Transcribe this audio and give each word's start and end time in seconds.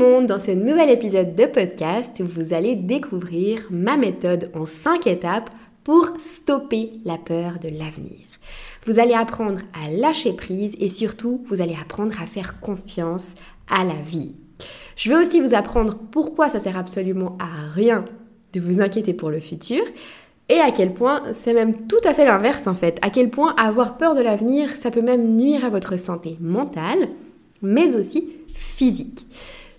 dans 0.00 0.38
ce 0.38 0.52
nouvel 0.52 0.88
épisode 0.88 1.34
de 1.34 1.44
podcast, 1.44 2.22
vous 2.22 2.54
allez 2.54 2.74
découvrir 2.74 3.66
ma 3.68 3.98
méthode 3.98 4.50
en 4.54 4.64
5 4.64 5.06
étapes 5.06 5.50
pour 5.84 6.12
stopper 6.18 6.92
la 7.04 7.18
peur 7.18 7.58
de 7.60 7.68
l'avenir. 7.68 8.20
Vous 8.86 8.98
allez 8.98 9.12
apprendre 9.12 9.60
à 9.74 9.90
lâcher 9.90 10.32
prise 10.32 10.74
et 10.80 10.88
surtout, 10.88 11.42
vous 11.44 11.60
allez 11.60 11.76
apprendre 11.78 12.14
à 12.18 12.24
faire 12.24 12.60
confiance 12.60 13.34
à 13.68 13.84
la 13.84 13.92
vie. 14.02 14.32
Je 14.96 15.10
vais 15.10 15.18
aussi 15.18 15.38
vous 15.38 15.52
apprendre 15.52 15.98
pourquoi 16.10 16.48
ça 16.48 16.60
sert 16.60 16.78
absolument 16.78 17.36
à 17.38 17.70
rien 17.74 18.06
de 18.54 18.60
vous 18.60 18.80
inquiéter 18.80 19.12
pour 19.12 19.28
le 19.28 19.40
futur 19.40 19.82
et 20.48 20.60
à 20.60 20.70
quel 20.70 20.94
point 20.94 21.22
c'est 21.34 21.52
même 21.52 21.86
tout 21.88 22.00
à 22.04 22.14
fait 22.14 22.24
l'inverse 22.24 22.66
en 22.66 22.74
fait. 22.74 22.98
À 23.02 23.10
quel 23.10 23.28
point 23.28 23.54
avoir 23.56 23.98
peur 23.98 24.14
de 24.14 24.22
l'avenir, 24.22 24.70
ça 24.76 24.90
peut 24.90 25.02
même 25.02 25.36
nuire 25.36 25.62
à 25.62 25.70
votre 25.70 25.98
santé 25.98 26.38
mentale, 26.40 27.10
mais 27.60 27.96
aussi 27.96 28.30
physique. 28.54 29.26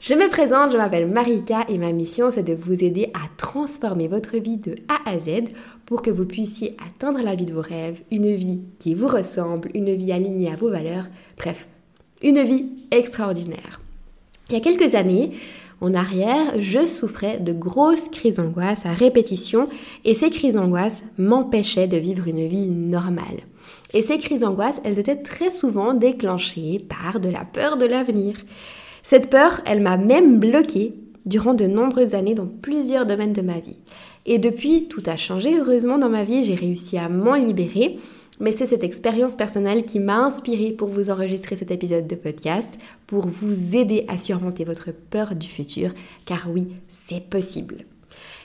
Je 0.02 0.16
me 0.16 0.30
présente, 0.30 0.72
je 0.72 0.78
m'appelle 0.78 1.08
Marika 1.08 1.64
et 1.70 1.78
ma 1.78 1.92
mission 1.92 2.32
c'est 2.32 2.42
de 2.42 2.56
vous 2.56 2.84
aider 2.84 3.12
à 3.14 3.20
transformer 3.38 4.08
votre 4.08 4.38
vie 4.38 4.58
de 4.58 4.74
A 4.88 5.08
à 5.08 5.20
Z 5.20 5.52
pour 5.86 6.02
que 6.02 6.10
vous 6.10 6.26
puissiez 6.26 6.76
atteindre 6.84 7.22
la 7.22 7.36
vie 7.36 7.46
de 7.46 7.54
vos 7.54 7.62
rêves, 7.62 8.02
une 8.10 8.34
vie 8.34 8.62
qui 8.80 8.96
vous 8.96 9.06
ressemble, 9.06 9.70
une 9.76 9.94
vie 9.94 10.12
alignée 10.12 10.52
à 10.52 10.56
vos 10.56 10.72
valeurs, 10.72 11.06
bref, 11.38 11.68
une 12.24 12.42
vie 12.42 12.66
extraordinaire. 12.90 13.80
Il 14.50 14.56
y 14.56 14.58
a 14.58 14.60
quelques 14.60 14.96
années, 14.96 15.34
en 15.82 15.94
arrière, 15.94 16.60
je 16.60 16.88
souffrais 16.88 17.40
de 17.40 17.54
grosses 17.54 18.08
crises 18.08 18.38
d'angoisse 18.38 18.88
à 18.88 18.94
répétition 18.94 19.70
et 20.04 20.16
ces 20.16 20.32
crises 20.32 20.56
d'angoisse 20.56 21.04
m'empêchaient 21.20 21.88
de 21.88 21.98
vivre 21.98 22.28
une 22.28 22.48
vie 22.48 22.66
normale. 22.66 23.42
Et 23.94 24.02
ces 24.02 24.18
crises 24.18 24.42
d'angoisse, 24.42 24.82
elles 24.84 24.98
étaient 24.98 25.22
très 25.22 25.52
souvent 25.52 25.94
déclenchées 25.94 26.84
par 26.90 27.20
de 27.20 27.30
la 27.30 27.46
peur 27.46 27.78
de 27.78 27.86
l'avenir. 27.86 28.34
Cette 29.04 29.30
peur, 29.30 29.62
elle 29.66 29.82
m'a 29.82 29.98
même 29.98 30.40
bloquée 30.40 30.94
durant 31.26 31.54
de 31.54 31.66
nombreuses 31.66 32.16
années 32.16 32.36
dans 32.36 32.48
plusieurs 32.48 33.06
domaines 33.06 33.34
de 33.34 33.42
ma 33.42 33.60
vie. 33.60 33.78
Et 34.26 34.40
depuis, 34.40 34.88
tout 34.88 35.04
a 35.06 35.18
changé. 35.18 35.58
Heureusement, 35.58 35.98
dans 35.98 36.10
ma 36.10 36.24
vie, 36.24 36.44
j'ai 36.44 36.56
réussi 36.56 36.98
à 36.98 37.10
m'en 37.10 37.36
libérer. 37.36 37.98
Mais 38.40 38.52
c'est 38.52 38.66
cette 38.66 38.84
expérience 38.84 39.36
personnelle 39.36 39.86
qui 39.86 40.00
m'a 40.00 40.18
inspirée 40.18 40.72
pour 40.72 40.90
vous 40.90 41.12
enregistrer 41.12 41.56
cet 41.56 41.70
épisode 41.70 42.08
de 42.08 42.16
podcast, 42.16 42.74
pour 43.06 43.28
vous 43.28 43.76
aider 43.76 44.04
à 44.08 44.18
surmonter 44.18 44.66
votre 44.66 44.92
peur 44.92 45.36
du 45.36 45.48
futur, 45.48 45.92
car 46.26 46.48
oui, 46.52 46.70
c'est 46.88 47.30
possible. 47.30 47.86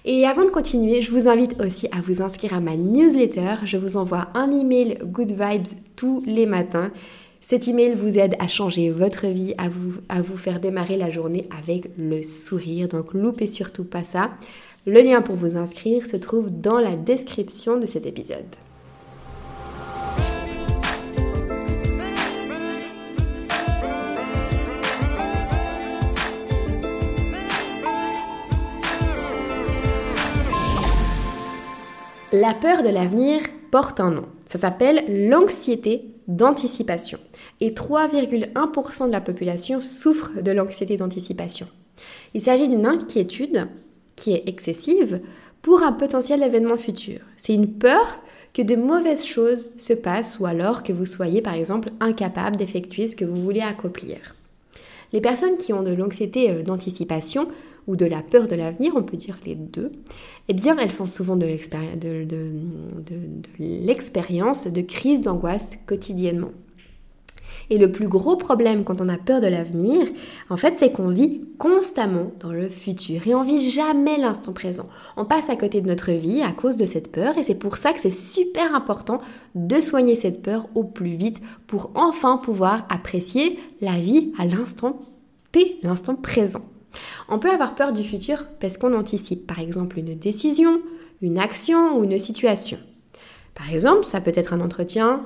Et 0.05 0.27
avant 0.27 0.44
de 0.44 0.50
continuer, 0.50 1.00
je 1.00 1.11
vous 1.11 1.28
invite 1.28 1.61
aussi 1.62 1.88
à 1.92 2.03
vous 2.03 2.20
inscrire 2.20 2.55
à 2.55 2.61
ma 2.61 2.77
newsletter. 2.77 3.56
Je 3.64 3.78
vous 3.78 3.97
envoie 3.97 4.28
un 4.34 4.50
email 4.50 4.98
Good 5.03 5.33
Vibes 5.33 5.66
tous 5.97 6.22
les 6.27 6.44
matins 6.44 6.92
cet 7.41 7.69
email 7.69 7.95
vous 7.95 8.19
aide 8.19 8.34
à 8.39 8.48
changer 8.48 8.91
votre 8.91 9.27
vie, 9.27 9.55
à 9.59 9.69
vous, 9.69 10.01
à 10.09 10.23
vous 10.23 10.37
faire 10.37 10.61
démarrer 10.61 10.97
la 10.97 11.11
journée 11.11 11.48
avec 11.56 11.91
le 11.97 12.23
sourire. 12.23 12.89
Donc 12.89 13.15
loupez 13.15 13.47
surtout 13.47 13.84
pas 13.84 14.05
ça. 14.05 14.31
Le 14.87 15.01
lien 15.01 15.23
pour 15.23 15.37
vous 15.37 15.56
inscrire 15.56 16.06
se 16.06 16.17
trouve 16.17 16.51
dans 16.51 16.78
la 16.78 16.97
description 16.97 17.78
de 17.78 17.87
cet 17.87 18.06
épisode. 18.06 18.45
La 32.33 32.55
peur 32.55 32.83
de 32.83 32.89
l'avenir 32.89 33.41
porte 33.71 34.00
un 34.00 34.11
nom. 34.11 34.27
Ça 34.47 34.59
s'appelle 34.59 35.28
l'anxiété 35.28 36.16
d'anticipation. 36.28 37.19
Et 37.60 37.70
3,1% 37.70 39.06
de 39.06 39.12
la 39.12 39.20
population 39.20 39.80
souffre 39.80 40.41
de 40.41 40.50
l'anxiété 40.50 40.96
d'anticipation. 40.96 41.66
Il 42.34 42.41
s'agit 42.41 42.69
d'une 42.69 42.86
inquiétude 42.86 43.69
qui 44.16 44.32
est 44.32 44.48
excessive 44.48 45.20
pour 45.62 45.82
un 45.82 45.92
potentiel 45.92 46.42
événement 46.42 46.77
futur. 46.77 47.20
C'est 47.36 47.54
une 47.54 47.72
peur 47.72 48.20
que 48.54 48.62
de 48.62 48.77
mauvaises 48.77 49.25
choses 49.25 49.69
se 49.76 49.92
passent 49.92 50.38
ou 50.38 50.47
alors 50.47 50.82
que 50.82 50.92
vous 50.92 51.06
soyez 51.06 51.42
par 51.42 51.54
exemple 51.54 51.91
incapable 52.00 52.56
d'effectuer 52.56 53.09
ce 53.09 53.16
que 53.16 53.25
vous 53.25 53.42
voulez 53.42 53.60
accomplir. 53.60 54.34
Les 55.12 55.20
personnes 55.20 55.56
qui 55.56 55.72
ont 55.72 55.82
de 55.82 55.92
l'anxiété 55.92 56.50
euh, 56.50 56.62
d'anticipation 56.62 57.48
ou 57.86 57.97
de 57.97 58.06
la 58.06 58.22
peur 58.22 58.48
de 58.48 58.54
l'avenir, 58.54 58.92
on 58.97 59.02
peut 59.02 59.16
dire 59.16 59.38
les 59.47 59.54
deux, 59.54 59.92
eh 60.48 60.54
bien 60.54 60.76
elles 60.78 60.91
font 60.91 61.06
souvent 61.06 61.36
de 61.36 61.47
l'expérience 63.58 64.66
de, 64.66 64.80
crise 64.82 65.20
d'angoisse 65.20 65.78
quotidiennement. 65.86 66.50
Et 67.69 67.78
le 67.78 67.91
plus 67.91 68.06
gros 68.06 68.36
problème 68.36 68.84
quand 68.84 69.00
on 69.00 69.08
a 69.08 69.19
peur 69.19 69.41
de 69.41 69.48
l'avenir, 69.48 70.06
en 70.50 70.56
fait, 70.56 70.76
c'est 70.76 70.92
qu'on 70.92 71.08
vit 71.08 71.41
constamment 71.58 72.30
dans 72.38 72.52
le 72.52 72.69
futur 72.69 73.26
et 73.26 73.34
on 73.34 73.42
vit 73.42 73.70
jamais 73.70 74.18
l'instant 74.18 74.53
présent. 74.53 74.88
On 75.16 75.24
passe 75.24 75.50
à 75.50 75.56
côté 75.56 75.80
de 75.80 75.88
notre 75.88 76.12
vie 76.12 76.42
à 76.42 76.53
cause 76.53 76.76
de 76.76 76.84
cette 76.84 77.10
peur 77.10 77.36
et 77.38 77.44
c'est 77.44 77.56
pour 77.56 77.76
ça 77.76 77.92
que 77.92 78.00
c'est 78.00 78.10
super 78.10 78.74
important 78.74 79.20
de 79.54 79.80
soigner 79.80 80.14
cette 80.14 80.42
peur 80.42 80.68
au 80.74 80.84
plus 80.84 81.16
vite 81.16 81.41
pour 81.66 81.91
enfin 81.94 82.36
pouvoir 82.36 82.86
apprécier 82.88 83.58
la 83.80 83.94
vie 83.94 84.32
à 84.38 84.44
l'instant 84.44 85.00
T, 85.50 85.78
l'instant 85.82 86.14
présent. 86.14 86.62
On 87.28 87.38
peut 87.38 87.50
avoir 87.50 87.75
peur 87.75 87.92
du 87.92 88.04
futur 88.04 88.44
parce 88.60 88.78
qu'on 88.78 88.94
anticipe 88.94 89.47
par 89.47 89.59
exemple 89.59 89.98
une 89.98 90.14
décision, 90.14 90.81
une 91.22 91.38
action 91.38 91.98
ou 91.98 92.04
une 92.04 92.19
situation. 92.19 92.78
Par 93.54 93.72
exemple, 93.72 94.04
ça 94.04 94.20
peut 94.20 94.32
être 94.34 94.53
un 94.53 94.60
entretien, 94.60 95.22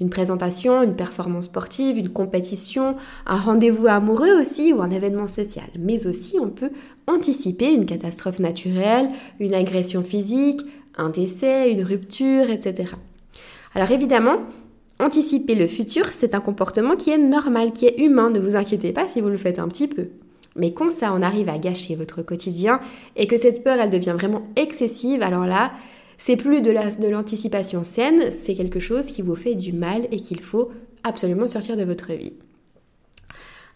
une 0.00 0.10
présentation, 0.10 0.82
une 0.82 0.96
performance 0.96 1.44
sportive, 1.44 1.98
une 1.98 2.08
compétition, 2.08 2.96
un 3.26 3.36
rendez-vous 3.36 3.86
amoureux 3.86 4.40
aussi 4.40 4.72
ou 4.72 4.82
un 4.82 4.90
événement 4.90 5.28
social. 5.28 5.68
Mais 5.78 6.06
aussi 6.06 6.38
on 6.40 6.50
peut 6.50 6.70
anticiper 7.06 7.72
une 7.72 7.86
catastrophe 7.86 8.40
naturelle, 8.40 9.10
une 9.38 9.54
agression 9.54 10.02
physique, 10.02 10.62
un 10.96 11.10
décès, 11.10 11.70
une 11.70 11.84
rupture, 11.84 12.50
etc. 12.50 12.90
Alors 13.74 13.90
évidemment, 13.90 14.38
anticiper 14.98 15.54
le 15.54 15.66
futur, 15.66 16.06
c'est 16.08 16.34
un 16.34 16.40
comportement 16.40 16.96
qui 16.96 17.10
est 17.10 17.18
normal, 17.18 17.72
qui 17.72 17.86
est 17.86 18.00
humain. 18.00 18.30
Ne 18.30 18.40
vous 18.40 18.56
inquiétez 18.56 18.92
pas 18.92 19.06
si 19.06 19.20
vous 19.20 19.28
le 19.28 19.36
faites 19.36 19.58
un 19.58 19.68
petit 19.68 19.88
peu. 19.88 20.08
Mais 20.56 20.72
quand 20.72 20.92
ça 20.92 21.12
on 21.14 21.22
arrive 21.22 21.48
à 21.48 21.58
gâcher 21.58 21.96
votre 21.96 22.22
quotidien 22.22 22.80
et 23.16 23.26
que 23.26 23.36
cette 23.36 23.64
peur 23.64 23.78
elle 23.80 23.90
devient 23.90 24.14
vraiment 24.16 24.42
excessive, 24.56 25.22
alors 25.22 25.46
là, 25.46 25.72
c'est 26.18 26.36
plus 26.36 26.62
de 26.62 27.08
l'anticipation 27.08 27.82
saine, 27.82 28.30
c'est 28.30 28.54
quelque 28.54 28.80
chose 28.80 29.06
qui 29.06 29.22
vous 29.22 29.34
fait 29.34 29.54
du 29.54 29.72
mal 29.72 30.06
et 30.10 30.18
qu'il 30.18 30.40
faut 30.40 30.70
absolument 31.02 31.46
sortir 31.46 31.76
de 31.76 31.84
votre 31.84 32.12
vie. 32.12 32.34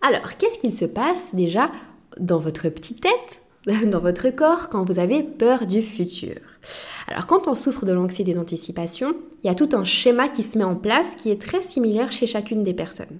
Alors, 0.01 0.37
qu'est-ce 0.39 0.59
qu'il 0.59 0.73
se 0.73 0.85
passe 0.85 1.35
déjà 1.35 1.71
dans 2.19 2.39
votre 2.39 2.69
petite 2.69 3.01
tête, 3.01 3.87
dans 3.91 4.01
votre 4.01 4.31
corps, 4.31 4.69
quand 4.69 4.85
vous 4.85 4.99
avez 4.99 5.23
peur 5.23 5.67
du 5.67 5.83
futur? 5.83 6.37
Alors, 7.09 7.27
quand 7.27 7.49
on 7.49 7.55
souffre 7.55 7.85
de 7.85 7.93
l'anxiété 7.93 8.35
d'anticipation, 8.35 9.15
il 9.43 9.49
y 9.49 9.51
a 9.51 9.55
tout 9.55 9.71
un 9.73 9.85
schéma 9.85 10.29
qui 10.29 10.43
se 10.43 10.59
met 10.59 10.65
en 10.65 10.77
place 10.77 11.15
qui 11.17 11.31
est 11.31 11.41
très 11.41 11.63
similaire 11.63 12.13
chez 12.13 12.27
chacune 12.27 12.63
des 12.63 12.75
personnes. 12.75 13.19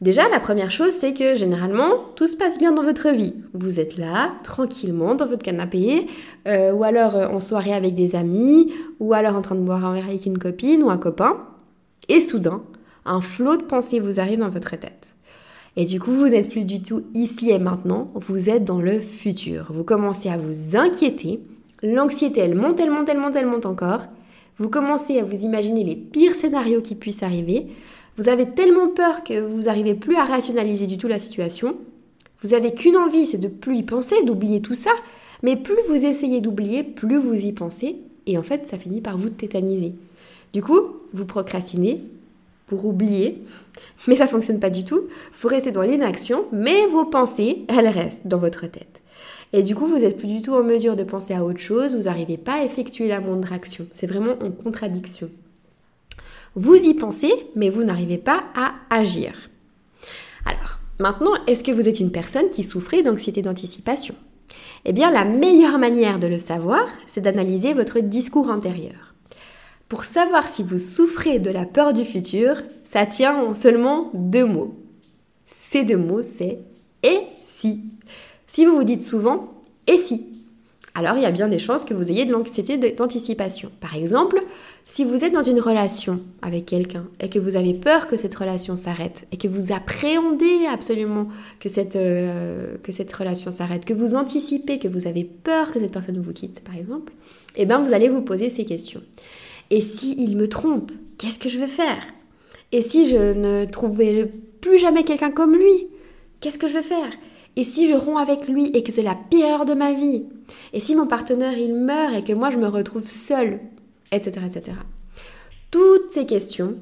Déjà, 0.00 0.28
la 0.30 0.40
première 0.40 0.70
chose, 0.70 0.92
c'est 0.92 1.12
que 1.12 1.36
généralement, 1.36 1.90
tout 2.16 2.26
se 2.26 2.36
passe 2.36 2.58
bien 2.58 2.72
dans 2.72 2.82
votre 2.82 3.10
vie. 3.10 3.34
Vous 3.52 3.80
êtes 3.80 3.98
là, 3.98 4.32
tranquillement, 4.44 5.14
dans 5.14 5.26
votre 5.26 5.42
canapé, 5.42 6.06
euh, 6.48 6.72
ou 6.72 6.84
alors 6.84 7.16
euh, 7.16 7.26
en 7.26 7.38
soirée 7.38 7.74
avec 7.74 7.94
des 7.94 8.16
amis, 8.16 8.72
ou 8.98 9.12
alors 9.12 9.36
en 9.36 9.42
train 9.42 9.56
de 9.56 9.60
boire 9.60 9.84
un 9.84 9.92
verre 9.92 10.08
avec 10.08 10.24
une 10.24 10.38
copine 10.38 10.82
ou 10.82 10.88
un 10.88 10.96
copain. 10.96 11.44
Et 12.08 12.18
soudain, 12.18 12.62
un 13.04 13.20
flot 13.20 13.58
de 13.58 13.62
pensées 13.62 14.00
vous 14.00 14.20
arrive 14.20 14.38
dans 14.38 14.48
votre 14.48 14.70
tête. 14.70 15.16
Et 15.76 15.84
du 15.84 16.00
coup, 16.00 16.12
vous 16.12 16.28
n'êtes 16.28 16.48
plus 16.48 16.64
du 16.64 16.80
tout 16.82 17.02
ici 17.12 17.50
et 17.50 17.58
maintenant, 17.58 18.10
vous 18.14 18.48
êtes 18.48 18.64
dans 18.64 18.80
le 18.80 19.02
futur. 19.02 19.66
Vous 19.70 19.84
commencez 19.84 20.30
à 20.30 20.38
vous 20.38 20.76
inquiéter, 20.76 21.40
l'anxiété, 21.82 22.40
elle 22.40 22.54
monte, 22.54 22.80
elle 22.80 22.90
monte, 22.90 23.08
elle 23.10 23.18
monte, 23.18 23.36
elle 23.36 23.46
monte 23.46 23.66
encore. 23.66 24.06
Vous 24.56 24.68
commencez 24.68 25.18
à 25.18 25.24
vous 25.24 25.44
imaginer 25.44 25.84
les 25.84 25.96
pires 25.96 26.34
scénarios 26.34 26.82
qui 26.82 26.94
puissent 26.94 27.22
arriver. 27.22 27.66
Vous 28.20 28.28
avez 28.28 28.50
tellement 28.50 28.88
peur 28.88 29.24
que 29.24 29.40
vous 29.40 29.62
n'arrivez 29.62 29.94
plus 29.94 30.14
à 30.14 30.24
rationaliser 30.24 30.86
du 30.86 30.98
tout 30.98 31.08
la 31.08 31.18
situation. 31.18 31.78
Vous 32.42 32.52
avez 32.52 32.74
qu'une 32.74 32.98
envie, 32.98 33.24
c'est 33.24 33.38
de 33.38 33.48
plus 33.48 33.78
y 33.78 33.82
penser, 33.82 34.14
d'oublier 34.26 34.60
tout 34.60 34.74
ça. 34.74 34.90
Mais 35.42 35.56
plus 35.56 35.78
vous 35.88 36.04
essayez 36.04 36.42
d'oublier, 36.42 36.82
plus 36.82 37.16
vous 37.16 37.46
y 37.46 37.52
pensez. 37.52 37.96
Et 38.26 38.36
en 38.36 38.42
fait, 38.42 38.66
ça 38.66 38.76
finit 38.76 39.00
par 39.00 39.16
vous 39.16 39.30
tétaniser. 39.30 39.94
Du 40.52 40.62
coup, 40.62 40.80
vous 41.14 41.24
procrastinez 41.24 42.04
pour 42.66 42.84
oublier, 42.84 43.42
mais 44.06 44.16
ça 44.16 44.26
fonctionne 44.26 44.60
pas 44.60 44.68
du 44.68 44.84
tout. 44.84 45.00
Vous 45.40 45.48
restez 45.48 45.70
dans 45.70 45.80
l'inaction, 45.80 46.44
mais 46.52 46.86
vos 46.88 47.06
pensées, 47.06 47.64
elles 47.68 47.88
restent 47.88 48.26
dans 48.26 48.36
votre 48.36 48.66
tête. 48.66 49.00
Et 49.54 49.62
du 49.62 49.74
coup, 49.74 49.86
vous 49.86 50.00
n'êtes 50.00 50.18
plus 50.18 50.28
du 50.28 50.42
tout 50.42 50.52
en 50.52 50.62
mesure 50.62 50.94
de 50.94 51.04
penser 51.04 51.32
à 51.32 51.42
autre 51.42 51.58
chose, 51.58 51.96
vous 51.96 52.02
n'arrivez 52.02 52.36
pas 52.36 52.60
à 52.60 52.64
effectuer 52.64 53.08
la 53.08 53.20
moindre 53.20 53.50
action. 53.54 53.86
C'est 53.92 54.06
vraiment 54.06 54.34
en 54.42 54.50
contradiction. 54.50 55.30
Vous 56.54 56.74
y 56.74 56.94
pensez, 56.94 57.32
mais 57.54 57.70
vous 57.70 57.84
n'arrivez 57.84 58.18
pas 58.18 58.42
à 58.54 58.74
agir. 58.90 59.50
Alors, 60.44 60.78
maintenant, 60.98 61.32
est-ce 61.46 61.62
que 61.62 61.70
vous 61.70 61.88
êtes 61.88 62.00
une 62.00 62.10
personne 62.10 62.50
qui 62.50 62.64
souffrait 62.64 63.02
d'anxiété 63.02 63.42
d'anticipation? 63.42 64.14
Eh 64.84 64.92
bien, 64.92 65.10
la 65.10 65.24
meilleure 65.24 65.78
manière 65.78 66.18
de 66.18 66.26
le 66.26 66.38
savoir, 66.38 66.88
c'est 67.06 67.20
d'analyser 67.20 67.72
votre 67.72 68.00
discours 68.00 68.50
intérieur. 68.50 69.14
Pour 69.88 70.04
savoir 70.04 70.48
si 70.48 70.62
vous 70.62 70.78
souffrez 70.78 71.38
de 71.38 71.50
la 71.50 71.66
peur 71.66 71.92
du 71.92 72.04
futur, 72.04 72.62
ça 72.84 73.06
tient 73.06 73.36
en 73.42 73.54
seulement 73.54 74.10
deux 74.14 74.44
mots. 74.44 74.74
Ces 75.46 75.84
deux 75.84 75.96
mots, 75.96 76.22
c'est 76.22 76.60
et 77.02 77.20
si. 77.38 77.82
Si 78.46 78.64
vous 78.64 78.76
vous 78.76 78.84
dites 78.84 79.02
souvent 79.02 79.54
et 79.86 79.96
si 79.96 80.26
alors 80.94 81.16
il 81.16 81.22
y 81.22 81.26
a 81.26 81.30
bien 81.30 81.48
des 81.48 81.58
chances 81.58 81.84
que 81.84 81.94
vous 81.94 82.10
ayez 82.10 82.24
de 82.24 82.32
l'anxiété 82.32 82.76
d'anticipation. 82.76 83.70
Par 83.80 83.94
exemple, 83.94 84.42
si 84.86 85.04
vous 85.04 85.24
êtes 85.24 85.32
dans 85.32 85.42
une 85.42 85.60
relation 85.60 86.20
avec 86.42 86.66
quelqu'un 86.66 87.06
et 87.20 87.28
que 87.28 87.38
vous 87.38 87.56
avez 87.56 87.74
peur 87.74 88.08
que 88.08 88.16
cette 88.16 88.34
relation 88.34 88.74
s'arrête 88.74 89.26
et 89.30 89.36
que 89.36 89.46
vous 89.46 89.72
appréhendez 89.72 90.66
absolument 90.68 91.28
que 91.60 91.68
cette, 91.68 91.94
euh, 91.94 92.76
que 92.82 92.90
cette 92.90 93.12
relation 93.12 93.52
s'arrête, 93.52 93.84
que 93.84 93.94
vous 93.94 94.16
anticipez, 94.16 94.78
que 94.80 94.88
vous 94.88 95.06
avez 95.06 95.24
peur 95.24 95.72
que 95.72 95.78
cette 95.78 95.92
personne 95.92 96.20
vous 96.20 96.32
quitte, 96.32 96.62
par 96.64 96.76
exemple, 96.76 97.12
eh 97.56 97.66
bien 97.66 97.78
vous 97.78 97.94
allez 97.94 98.08
vous 98.08 98.22
poser 98.22 98.50
ces 98.50 98.64
questions. 98.64 99.02
Et 99.70 99.80
si 99.80 100.16
il 100.18 100.36
me 100.36 100.48
trompe, 100.48 100.90
qu'est-ce 101.18 101.38
que 101.38 101.48
je 101.48 101.58
vais 101.58 101.68
faire? 101.68 102.02
Et 102.72 102.82
si 102.82 103.08
je 103.08 103.32
ne 103.32 103.64
trouvais 103.64 104.30
plus 104.60 104.78
jamais 104.78 105.04
quelqu'un 105.04 105.30
comme 105.30 105.54
lui, 105.54 105.86
qu'est-ce 106.40 106.58
que 106.58 106.68
je 106.68 106.74
vais 106.74 106.82
faire? 106.82 107.10
Et 107.60 107.64
si 107.64 107.86
je 107.86 107.92
romps 107.92 108.16
avec 108.16 108.48
lui 108.48 108.68
et 108.68 108.82
que 108.82 108.90
c'est 108.90 109.02
la 109.02 109.14
pire 109.14 109.44
heure 109.44 109.64
de 109.66 109.74
ma 109.74 109.92
vie 109.92 110.24
Et 110.72 110.80
si 110.80 110.96
mon 110.96 111.06
partenaire 111.06 111.58
il 111.58 111.74
meurt 111.74 112.14
et 112.16 112.24
que 112.24 112.32
moi 112.32 112.48
je 112.48 112.56
me 112.56 112.66
retrouve 112.66 113.06
seule 113.06 113.60
Etc. 114.12 114.40
etc. 114.46 114.78
Toutes 115.70 116.10
ces 116.10 116.24
questions, 116.24 116.76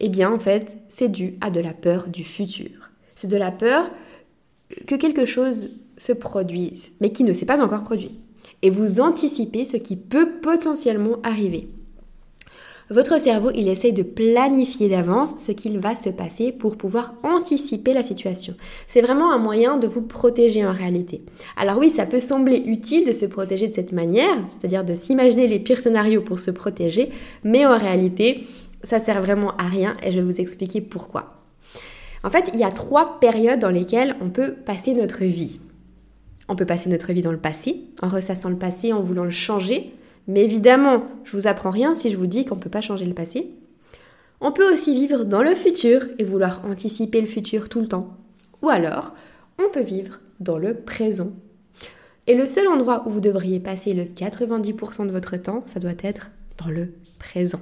eh 0.00 0.08
bien 0.08 0.32
en 0.32 0.40
fait, 0.40 0.76
c'est 0.88 1.08
dû 1.08 1.36
à 1.40 1.50
de 1.50 1.60
la 1.60 1.72
peur 1.72 2.08
du 2.08 2.24
futur. 2.24 2.90
C'est 3.14 3.28
de 3.28 3.36
la 3.36 3.52
peur 3.52 3.88
que 4.88 4.96
quelque 4.96 5.24
chose 5.24 5.70
se 5.96 6.12
produise, 6.12 6.94
mais 7.00 7.12
qui 7.12 7.22
ne 7.22 7.32
s'est 7.32 7.46
pas 7.46 7.62
encore 7.62 7.84
produit. 7.84 8.18
Et 8.62 8.70
vous 8.70 8.98
anticipez 8.98 9.64
ce 9.64 9.76
qui 9.76 9.94
peut 9.94 10.40
potentiellement 10.42 11.18
arriver. 11.22 11.68
Votre 12.90 13.18
cerveau, 13.18 13.50
il 13.54 13.68
essaye 13.68 13.94
de 13.94 14.02
planifier 14.02 14.90
d'avance 14.90 15.36
ce 15.38 15.52
qu'il 15.52 15.78
va 15.78 15.96
se 15.96 16.10
passer 16.10 16.52
pour 16.52 16.76
pouvoir 16.76 17.14
anticiper 17.22 17.94
la 17.94 18.02
situation. 18.02 18.54
C'est 18.88 19.00
vraiment 19.00 19.32
un 19.32 19.38
moyen 19.38 19.78
de 19.78 19.86
vous 19.86 20.02
protéger 20.02 20.66
en 20.66 20.72
réalité. 20.72 21.22
Alors 21.56 21.78
oui, 21.78 21.88
ça 21.88 22.04
peut 22.04 22.20
sembler 22.20 22.62
utile 22.66 23.06
de 23.06 23.12
se 23.12 23.24
protéger 23.24 23.68
de 23.68 23.72
cette 23.72 23.92
manière, 23.92 24.36
c'est-à-dire 24.50 24.84
de 24.84 24.94
s'imaginer 24.94 25.48
les 25.48 25.60
pires 25.60 25.80
scénarios 25.80 26.20
pour 26.20 26.40
se 26.40 26.50
protéger, 26.50 27.08
mais 27.42 27.64
en 27.64 27.78
réalité, 27.78 28.46
ça 28.82 29.00
sert 29.00 29.22
vraiment 29.22 29.56
à 29.56 29.66
rien 29.66 29.96
et 30.02 30.12
je 30.12 30.18
vais 30.20 30.26
vous 30.26 30.40
expliquer 30.40 30.82
pourquoi. 30.82 31.40
En 32.22 32.28
fait, 32.28 32.50
il 32.52 32.60
y 32.60 32.64
a 32.64 32.70
trois 32.70 33.18
périodes 33.18 33.60
dans 33.60 33.70
lesquelles 33.70 34.14
on 34.20 34.28
peut 34.28 34.52
passer 34.52 34.92
notre 34.92 35.24
vie. 35.24 35.58
On 36.50 36.56
peut 36.56 36.66
passer 36.66 36.90
notre 36.90 37.14
vie 37.14 37.22
dans 37.22 37.32
le 37.32 37.38
passé, 37.38 37.84
en 38.02 38.08
ressassant 38.08 38.50
le 38.50 38.58
passé, 38.58 38.92
en 38.92 39.00
voulant 39.00 39.24
le 39.24 39.30
changer, 39.30 39.94
mais 40.26 40.44
évidemment, 40.44 41.04
je 41.24 41.36
vous 41.36 41.46
apprends 41.46 41.70
rien 41.70 41.94
si 41.94 42.10
je 42.10 42.16
vous 42.16 42.26
dis 42.26 42.44
qu'on 42.44 42.56
ne 42.56 42.60
peut 42.60 42.70
pas 42.70 42.80
changer 42.80 43.04
le 43.04 43.14
passé. 43.14 43.50
On 44.40 44.52
peut 44.52 44.72
aussi 44.72 44.94
vivre 44.94 45.24
dans 45.24 45.42
le 45.42 45.54
futur 45.54 46.06
et 46.18 46.24
vouloir 46.24 46.62
anticiper 46.64 47.20
le 47.20 47.26
futur 47.26 47.68
tout 47.68 47.80
le 47.80 47.88
temps. 47.88 48.16
Ou 48.62 48.68
alors, 48.68 49.14
on 49.58 49.70
peut 49.70 49.82
vivre 49.82 50.20
dans 50.40 50.58
le 50.58 50.74
présent. 50.74 51.32
Et 52.26 52.34
le 52.34 52.46
seul 52.46 52.68
endroit 52.68 53.06
où 53.06 53.10
vous 53.10 53.20
devriez 53.20 53.60
passer 53.60 53.92
le 53.92 54.04
90% 54.04 55.06
de 55.06 55.12
votre 55.12 55.36
temps, 55.36 55.62
ça 55.66 55.78
doit 55.78 55.92
être 56.02 56.30
dans 56.58 56.70
le 56.70 56.94
présent. 57.18 57.60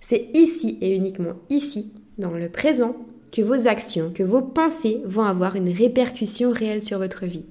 C'est 0.00 0.28
ici 0.34 0.78
et 0.80 0.96
uniquement 0.96 1.34
ici, 1.50 1.92
dans 2.18 2.30
le 2.30 2.48
présent, 2.48 2.96
que 3.32 3.42
vos 3.42 3.66
actions, 3.66 4.12
que 4.14 4.22
vos 4.22 4.42
pensées 4.42 5.00
vont 5.04 5.22
avoir 5.22 5.56
une 5.56 5.70
répercussion 5.70 6.50
réelle 6.50 6.82
sur 6.82 6.98
votre 6.98 7.26
vie. 7.26 7.46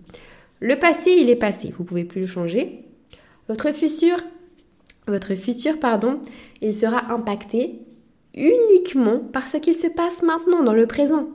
Le 0.59 0.77
passé, 0.77 1.11
il 1.11 1.29
est 1.29 1.35
passé, 1.35 1.73
vous 1.75 1.83
ne 1.83 1.87
pouvez 1.87 2.03
plus 2.03 2.21
le 2.21 2.27
changer, 2.27 2.85
votre 3.51 3.73
futur, 3.73 4.17
votre 5.07 5.35
futur 5.35 5.77
pardon, 5.77 6.21
il 6.61 6.73
sera 6.73 7.11
impacté 7.11 7.81
uniquement 8.33 9.17
par 9.17 9.49
ce 9.49 9.57
qu'il 9.57 9.75
se 9.75 9.87
passe 9.87 10.23
maintenant 10.23 10.63
dans 10.63 10.71
le 10.71 10.87
présent. 10.87 11.27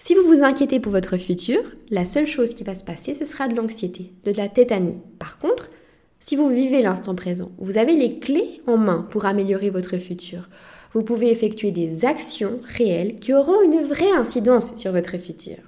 Si 0.00 0.16
vous 0.16 0.24
vous 0.24 0.42
inquiétez 0.42 0.80
pour 0.80 0.90
votre 0.90 1.16
futur, 1.16 1.60
la 1.88 2.04
seule 2.04 2.26
chose 2.26 2.52
qui 2.52 2.64
va 2.64 2.74
se 2.74 2.82
passer, 2.82 3.14
ce 3.14 3.26
sera 3.26 3.46
de 3.46 3.54
l'anxiété, 3.54 4.10
de 4.24 4.32
la 4.32 4.48
tétanie. 4.48 4.98
Par 5.20 5.38
contre, 5.38 5.70
si 6.18 6.34
vous 6.34 6.48
vivez 6.48 6.82
l'instant 6.82 7.14
présent, 7.14 7.52
vous 7.58 7.78
avez 7.78 7.94
les 7.94 8.18
clés 8.18 8.60
en 8.66 8.76
main 8.76 9.06
pour 9.12 9.24
améliorer 9.24 9.70
votre 9.70 9.98
futur. 9.98 10.48
Vous 10.94 11.04
pouvez 11.04 11.30
effectuer 11.30 11.70
des 11.70 12.04
actions 12.04 12.58
réelles 12.64 13.20
qui 13.20 13.32
auront 13.32 13.62
une 13.62 13.82
vraie 13.82 14.10
incidence 14.10 14.74
sur 14.74 14.90
votre 14.90 15.16
futur. 15.16 15.58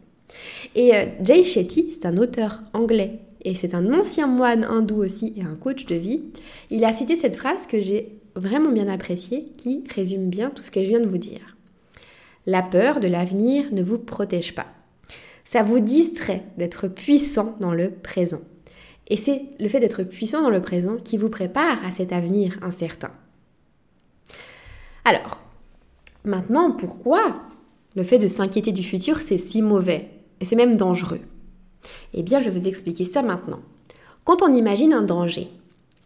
Et 0.75 0.93
euh, 0.97 1.05
Jay 1.23 1.45
Shetty, 1.45 1.93
c'est 1.93 2.05
un 2.05 2.17
auteur 2.17 2.65
anglais 2.73 3.21
et 3.47 3.55
c'est 3.55 3.75
un 3.75 3.95
ancien 3.95 4.27
moine 4.27 4.65
hindou 4.65 4.97
aussi 4.97 5.33
et 5.37 5.43
un 5.45 5.55
coach 5.55 5.87
de 5.87 5.95
vie, 5.95 6.25
il 6.71 6.85
a 6.85 6.93
cité 6.93 7.15
cette 7.15 7.37
phrase 7.37 7.69
que 7.69 7.81
j'ai 7.81 8.19
vraiment 8.35 8.73
bien 8.73 8.89
appréciée 8.89 9.53
qui 9.57 9.85
résume 9.95 10.29
bien 10.29 10.51
tout 10.51 10.65
ce 10.65 10.73
que 10.73 10.83
je 10.83 10.89
viens 10.89 10.99
de 10.99 11.07
vous 11.07 11.17
dire. 11.17 11.57
La 12.45 12.61
peur 12.61 12.99
de 12.99 13.07
l'avenir 13.07 13.73
ne 13.73 13.85
vous 13.85 13.99
protège 13.99 14.57
pas. 14.57 14.67
Ça 15.45 15.63
vous 15.63 15.79
distrait 15.79 16.43
d'être 16.59 16.89
puissant 16.89 17.55
dans 17.61 17.73
le 17.73 17.93
présent. 17.93 18.41
Et 19.07 19.17
c'est 19.17 19.43
le 19.61 19.69
fait 19.69 19.79
d'être 19.79 20.03
puissant 20.03 20.43
dans 20.43 20.51
le 20.51 20.61
présent 20.61 20.97
qui 20.97 21.17
vous 21.17 21.31
prépare 21.31 21.79
à 21.87 21.93
cet 21.93 22.13
avenir 22.13 22.59
incertain. 22.63 23.13
Alors, 25.05 25.41
maintenant, 26.25 26.73
pourquoi 26.73 27.43
le 27.95 28.03
fait 28.03 28.19
de 28.19 28.27
s'inquiéter 28.27 28.73
du 28.73 28.83
futur, 28.83 29.21
c'est 29.21 29.39
si 29.39 29.63
mauvais 29.63 30.11
et 30.41 30.45
c'est 30.45 30.57
même 30.57 30.75
dangereux? 30.75 31.21
Eh 32.17 32.23
bien, 32.23 32.41
je 32.41 32.49
vais 32.49 32.59
vous 32.59 32.67
expliquer 32.67 33.05
ça 33.05 33.23
maintenant. 33.23 33.61
Quand 34.25 34.43
on 34.43 34.53
imagine 34.53 34.93
un 34.93 35.03
danger, 35.03 35.49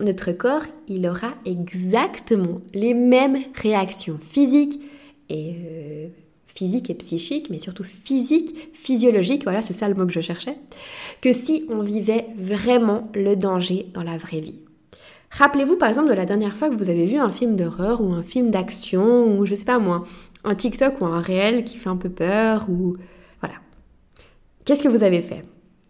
notre 0.01 0.33
corps, 0.33 0.65
il 0.89 1.07
aura 1.07 1.35
exactement 1.45 2.61
les 2.75 2.95
mêmes 2.95 3.39
réactions 3.55 4.19
physiques 4.19 4.81
et 5.29 5.55
euh, 5.55 6.09
physiques 6.47 6.91
et 6.91 6.95
psychiques, 6.95 7.49
mais 7.51 7.59
surtout 7.59 7.85
physiques, 7.85 8.71
physiologiques, 8.75 9.45
voilà, 9.45 9.63
c'est 9.63 9.73
ça 9.73 9.89
le 9.89 9.95
mot 9.95 10.07
que 10.07 10.13
je 10.13 10.21
cherchais, 10.21 10.57
que 11.21 11.33
si 11.33 11.67
on 11.71 11.83
vivait 11.83 12.27
vraiment 12.37 13.09
le 13.15 13.37
danger 13.37 13.87
dans 13.95 14.03
la 14.03 14.19
vraie 14.19 14.41
vie. 14.41 14.57
Rappelez-vous 15.31 15.77
par 15.77 15.89
exemple 15.89 16.09
de 16.09 16.15
la 16.15 16.27
dernière 16.27 16.57
fois 16.57 16.71
que 16.71 16.75
vous 16.75 16.91
avez 16.91 17.07
vu 17.07 17.17
un 17.17 17.31
film 17.31 17.55
d'horreur 17.55 18.03
ou 18.03 18.13
un 18.13 18.25
film 18.25 18.51
d'action 18.51 19.39
ou 19.39 19.47
je 19.47 19.55
sais 19.55 19.65
pas 19.65 19.79
moi, 19.79 20.05
un 20.43 20.55
TikTok 20.55 21.01
ou 21.01 21.07
un 21.07 21.21
réel 21.21 21.65
qui 21.65 21.77
fait 21.77 21.89
un 21.89 21.97
peu 21.97 22.11
peur 22.11 22.67
ou 22.69 22.97
voilà. 23.41 23.57
Qu'est-ce 24.65 24.83
que 24.83 24.89
vous 24.89 25.05
avez 25.05 25.23
fait? 25.23 25.45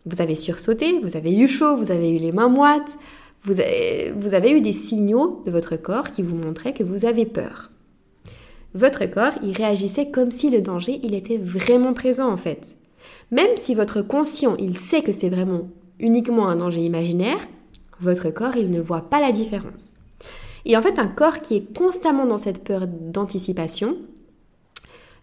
Vous 0.07 0.23
avez 0.23 0.37
sursauté, 0.37 0.99
vous 1.01 1.17
avez 1.17 1.35
eu 1.35 1.49
chaud, 1.49 1.77
vous 1.77 1.91
avez 1.91 2.11
eu 2.11 2.19
les 2.19 2.33
mains 2.33 2.49
moites, 2.49 2.99
vous 3.43 3.61
avez, 3.61 4.51
eu 4.51 4.61
des 4.61 4.73
signaux 4.73 5.43
de 5.47 5.51
votre 5.51 5.77
corps 5.77 6.11
qui 6.11 6.23
vous 6.23 6.37
montraient 6.37 6.75
que 6.75 6.83
vous 6.83 7.07
avez 7.07 7.25
peur. 7.25 7.71
Votre 8.75 9.07
corps, 9.07 9.33
il 9.43 9.57
réagissait 9.57 10.11
comme 10.11 10.31
si 10.31 10.51
le 10.51 10.61
danger, 10.61 11.01
il 11.03 11.15
était 11.15 11.39
vraiment 11.39 11.95
présent 11.95 12.31
en 12.31 12.37
fait. 12.37 12.77
Même 13.31 13.57
si 13.57 13.75
votre 13.75 14.03
conscient, 14.03 14.57
il 14.59 14.77
sait 14.77 15.03
que 15.03 15.13
c'est 15.13 15.31
vraiment 15.31 15.69
uniquement 15.99 16.49
un 16.49 16.57
danger 16.57 16.81
imaginaire, 16.81 17.39
votre 18.01 18.31
corps, 18.31 18.57
il 18.57 18.71
ne 18.71 18.81
voit 18.81 19.09
pas 19.09 19.21
la 19.21 19.33
différence. 19.33 19.93
Et 20.65 20.77
en 20.77 20.83
fait, 20.83 20.99
un 20.99 21.07
corps 21.07 21.41
qui 21.41 21.57
est 21.57 21.77
constamment 21.77 22.27
dans 22.27 22.39
cette 22.39 22.65
peur 22.65 22.87
d'anticipation, 22.87 23.97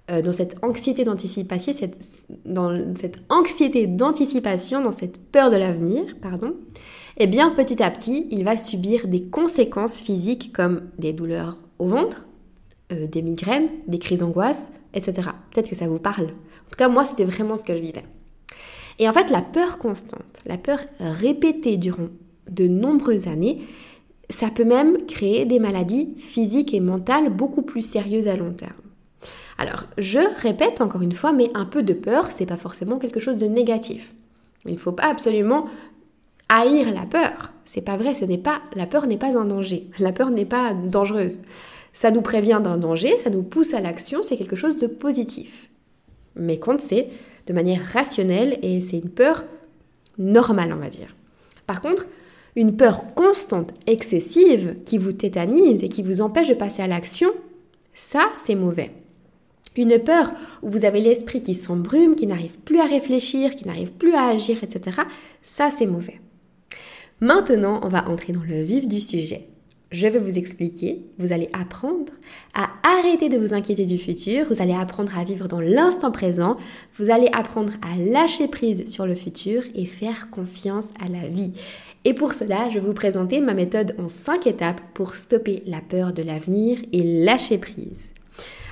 euh, 0.10 0.22
dans 0.22 0.32
cette 0.32 0.56
anxiété 0.64 1.04
d'anticipation, 1.04 1.74
dans 2.46 2.96
cette 2.96 3.18
anxiété 3.30 3.88
d'anticipation, 3.88 4.82
dans 4.82 4.94
cette 4.94 5.20
peur 5.20 5.52
de 5.52 5.58
l'avenir, 5.58 6.04
pardon, 6.22 6.54
eh 7.18 7.28
bien 7.28 7.50
petit 7.50 7.84
à 7.84 7.92
petit, 7.92 8.26
il 8.32 8.46
va 8.46 8.56
subir 8.56 9.08
des 9.08 9.24
conséquences 9.24 10.00
physiques 10.00 10.54
comme 10.54 10.84
des 10.98 11.12
douleurs 11.12 11.58
au 11.78 11.88
ventre, 11.88 12.26
euh, 12.94 13.06
des 13.06 13.22
migraines, 13.22 13.68
des 13.88 14.00
crises 14.00 14.20
d'angoisse, 14.20 14.72
etc. 14.94 15.30
Peut-être 15.52 15.70
que 15.70 15.76
ça 15.76 15.90
vous 15.90 16.00
parle. 16.00 16.28
En 16.28 16.70
tout 16.72 16.78
cas, 16.78 16.88
moi, 16.88 17.04
c'était 17.04 17.26
vraiment 17.26 17.58
ce 17.58 17.64
que 17.64 17.76
je 17.76 17.82
vivais. 17.82 18.06
Et 19.00 19.10
en 19.10 19.14
fait, 19.14 19.30
la 19.30 19.42
peur 19.42 19.78
constante, 19.78 20.42
la 20.46 20.58
peur 20.58 20.80
répétée 21.00 21.78
durant 21.78 22.08
de 22.50 22.68
nombreuses 22.68 23.28
années, 23.28 23.60
ça 24.30 24.50
peut 24.50 24.66
même 24.66 25.06
créer 25.06 25.46
des 25.46 25.60
maladies 25.60 26.14
physiques 26.18 26.74
et 26.74 26.80
mentales 26.80 27.30
beaucoup 27.30 27.62
plus 27.62 27.82
sérieuses 27.82 28.28
à 28.28 28.36
long 28.38 28.54
terme. 28.54 28.87
Alors, 29.58 29.86
je 29.98 30.20
répète 30.42 30.82
encore 30.82 31.02
une 31.02 31.14
fois, 31.14 31.34
mais 31.34 31.50
un 31.56 31.66
peu 31.66 31.84
de 31.84 31.94
peur, 31.94 32.32
c'est 32.32 32.46
pas 32.46 32.58
forcément 32.58 33.00
quelque 33.00 33.20
chose 33.20 33.38
de 33.38 33.48
négatif. 33.48 34.14
Il 34.66 34.74
ne 34.74 34.78
faut 34.78 34.92
pas 34.92 35.08
absolument 35.10 35.66
haïr 36.50 36.92
la 36.94 37.06
peur. 37.06 37.52
C'est 37.66 37.82
pas 37.82 37.98
vrai, 37.98 38.14
ce 38.14 38.26
n'est 38.26 38.38
pas 38.38 38.62
la 38.76 38.86
peur 38.86 39.08
n'est 39.08 39.18
pas 39.18 39.38
un 39.38 39.46
danger. 39.46 39.88
La 40.00 40.12
peur 40.12 40.30
n'est 40.30 40.46
pas 40.46 40.74
dangereuse. 40.74 41.40
Ça 41.94 42.12
nous 42.12 42.22
prévient 42.22 42.62
d'un 42.64 42.78
danger, 42.78 43.18
ça 43.18 43.30
nous 43.30 43.44
pousse 43.44 43.74
à 43.74 43.82
l'action, 43.82 44.22
c'est 44.22 44.38
quelque 44.38 44.56
chose 44.56 44.78
de 44.78 44.88
positif. 44.88 45.70
Mais 46.36 46.60
quand 46.60 46.80
c'est 46.80 47.10
de 47.48 47.54
manière 47.54 47.84
rationnelle 47.84 48.60
et 48.62 48.82
c'est 48.82 49.00
une 49.00 49.10
peur 49.10 49.46
normale, 50.20 50.74
on 50.74 50.80
va 50.80 50.90
dire. 50.90 51.16
Par 51.66 51.82
contre, 51.82 52.06
une 52.56 52.76
peur 52.76 53.14
constante, 53.16 53.74
excessive, 53.88 54.76
qui 54.86 54.98
vous 54.98 55.12
tétanise 55.12 55.84
et 55.84 55.90
qui 55.90 56.04
vous 56.04 56.22
empêche 56.22 56.50
de 56.50 56.54
passer 56.54 56.82
à 56.82 56.88
l'action, 56.88 57.30
ça, 57.94 58.30
c'est 58.38 58.56
mauvais. 58.56 58.92
Une 59.78 60.00
peur 60.00 60.34
où 60.64 60.72
vous 60.72 60.86
avez 60.86 61.00
l'esprit 61.00 61.44
qui 61.44 61.54
s'embrume, 61.54 62.16
qui 62.16 62.26
n'arrive 62.26 62.60
plus 62.60 62.80
à 62.80 62.86
réfléchir, 62.86 63.56
qui 63.56 63.68
n'arrive 63.68 63.92
plus 63.92 64.14
à 64.14 64.26
agir, 64.26 64.58
etc. 64.64 65.02
Ça, 65.44 65.70
c'est 65.70 65.86
mauvais. 65.86 66.20
Maintenant, 67.20 67.80
on 67.84 67.88
va 67.88 68.10
entrer 68.10 68.34
dans 68.34 68.44
le 68.44 68.62
vif 68.64 68.88
du 68.88 69.00
sujet. 69.00 69.48
je 69.92 70.08
vais 70.08 70.20
vous 70.20 70.38
expliquer, 70.38 71.06
vous 71.18 71.32
allez 71.32 71.50
apprendre 71.54 72.12
à 72.54 72.68
arrêter 72.84 73.30
de 73.30 73.38
vous 73.38 73.54
inquiéter 73.54 73.86
du 73.86 73.98
futur, 73.98 74.46
vous 74.50 74.62
allez 74.62 74.74
apprendre 74.74 75.18
à 75.18 75.24
vivre 75.24 75.48
dans 75.48 75.62
l'instant 75.62 76.12
présent, 76.12 76.58
vous 76.98 77.10
allez 77.10 77.30
apprendre 77.32 77.72
à 77.82 77.98
lâcher 77.98 78.48
prise 78.48 78.92
sur 78.92 79.06
le 79.06 79.16
futur 79.16 79.64
et 79.76 79.86
faire 79.86 80.30
confiance 80.30 80.90
à 81.00 81.08
la 81.08 81.28
vie. 81.30 81.54
Et 82.04 82.14
pour 82.14 82.34
cela, 82.34 82.68
je 82.70 82.80
vais 82.80 82.86
vous 82.86 82.94
présenter 82.94 83.40
ma 83.40 83.54
méthode 83.54 83.96
en 83.98 84.10
5 84.10 84.48
étapes 84.48 84.82
pour 84.94 85.16
stopper 85.16 85.64
la 85.66 85.82
peur 85.82 86.14
de 86.14 86.24
l'avenir 86.24 86.80
et 86.92 87.24
lâcher 87.24 87.58
prise. 87.58 88.12